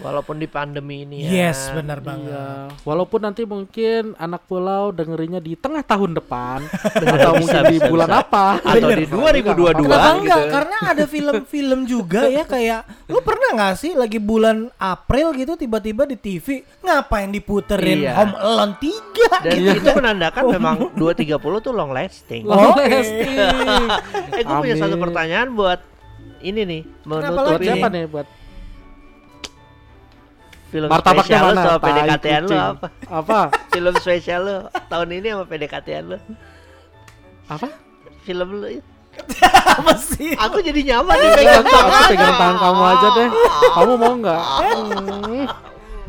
Walaupun 0.04 0.36
di 0.36 0.52
pandemi 0.52 1.08
ini 1.08 1.24
ya. 1.24 1.48
Yes, 1.48 1.72
benar 1.72 2.04
banget. 2.04 2.28
Iya. 2.28 2.76
Walaupun 2.84 3.20
nanti 3.24 3.48
mungkin 3.48 4.12
anak 4.20 4.44
pulau 4.44 4.92
dengerinnya 4.92 5.40
di 5.40 5.56
tengah 5.56 5.80
tahun 5.80 6.12
depan 6.12 6.60
atau 6.92 7.32
Bisa, 7.40 7.40
mungkin 7.40 7.62
di 7.72 7.78
bisa, 7.80 7.88
bulan 7.88 8.08
bisa. 8.12 8.20
apa 8.20 8.46
Atau 8.60 8.84
Bener. 8.84 8.98
di 9.00 9.06
2022. 9.08 9.80
Kenapa 9.80 9.96
gitu. 10.12 10.18
enggak? 10.20 10.42
Karena 10.52 10.76
ada 10.84 11.04
film-film 11.08 11.80
juga 11.96 12.20
ya 12.28 12.44
kayak 12.44 13.08
lu 13.08 13.24
pernah 13.24 13.48
nggak 13.56 13.74
sih 13.80 13.96
lagi 13.96 14.20
bulan 14.20 14.68
April 14.76 15.32
gitu 15.32 15.56
tiba-tiba 15.56 16.04
di 16.04 16.20
TV 16.20 16.60
ngapain 16.98 17.30
diputerin 17.30 17.98
Iya. 18.02 18.12
Home 18.18 18.34
Alone 18.36 18.74
3 18.76 19.46
Dan 19.46 19.54
gitu. 19.54 19.78
itu 19.78 19.90
menandakan 19.94 20.42
memang 20.50 20.76
230 20.94 21.38
tuh 21.60 21.72
long 21.72 21.90
lasting. 21.90 22.42
Long 22.42 22.74
Oke. 22.74 22.84
lasting. 22.84 23.36
eh 24.38 24.42
gue 24.42 24.56
punya 24.58 24.76
satu 24.76 24.96
pertanyaan 24.96 25.48
buat 25.52 25.80
ini 26.38 26.60
nih 26.62 26.82
Kenapa 27.02 27.08
Buat 27.08 27.22
menutupi 27.34 27.64
siapa 27.66 27.86
nih 27.88 28.04
buat 28.06 28.26
film 30.68 30.84
martabaknya 30.86 31.24
spesial 31.24 31.40
lo 31.40 31.48
mana? 31.48 31.62
sama 31.64 31.78
Tai 31.78 31.86
PDKT-an 31.88 32.42
apa? 32.52 32.86
Apa? 33.08 33.38
Film 33.72 33.94
spesial 33.96 34.40
lo 34.44 34.56
tahun 34.86 35.08
ini 35.16 35.26
sama 35.32 35.44
PDKT-an 35.48 36.04
lo? 36.04 36.18
Apa? 37.48 37.68
Film 38.22 38.48
lo 38.60 38.68
itu. 38.68 38.84
apa 39.80 39.92
sih? 39.98 40.30
Aku 40.36 40.60
jadi 40.60 40.78
nyaman 40.84 41.16
nih 41.16 41.30
pegang 41.34 41.64
aku 41.64 42.02
pegang 42.06 42.34
tangan 42.36 42.56
kamu 42.60 42.82
aja 42.84 43.08
deh. 43.10 43.28
Kamu 43.74 43.92
mau 43.96 44.12
nggak? 44.14 44.42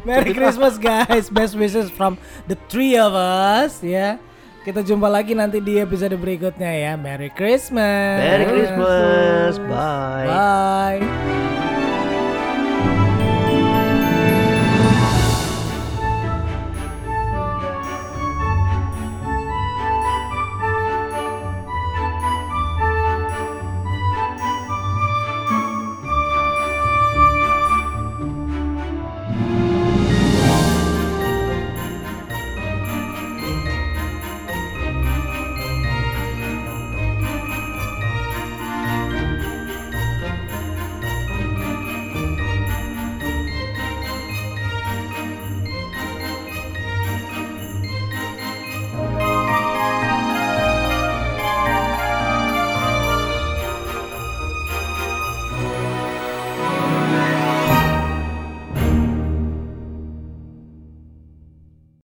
Merry 0.10 0.34
Christmas 0.34 0.82
guys. 0.82 1.30
Best 1.30 1.54
wishes 1.54 1.94
from 1.94 2.18
the 2.50 2.58
three 2.66 2.98
of 2.98 3.14
us 3.14 3.86
ya. 3.86 4.18
Kita 4.66 4.82
jumpa 4.82 5.06
lagi 5.06 5.38
nanti 5.38 5.62
di 5.62 5.78
episode 5.78 6.18
berikutnya 6.18 6.74
ya. 6.74 6.92
Merry 6.98 7.30
Christmas. 7.30 8.18
Merry 8.18 8.46
Christmas. 8.50 9.62
Bye. 9.70 10.26
Bye. 10.26 11.59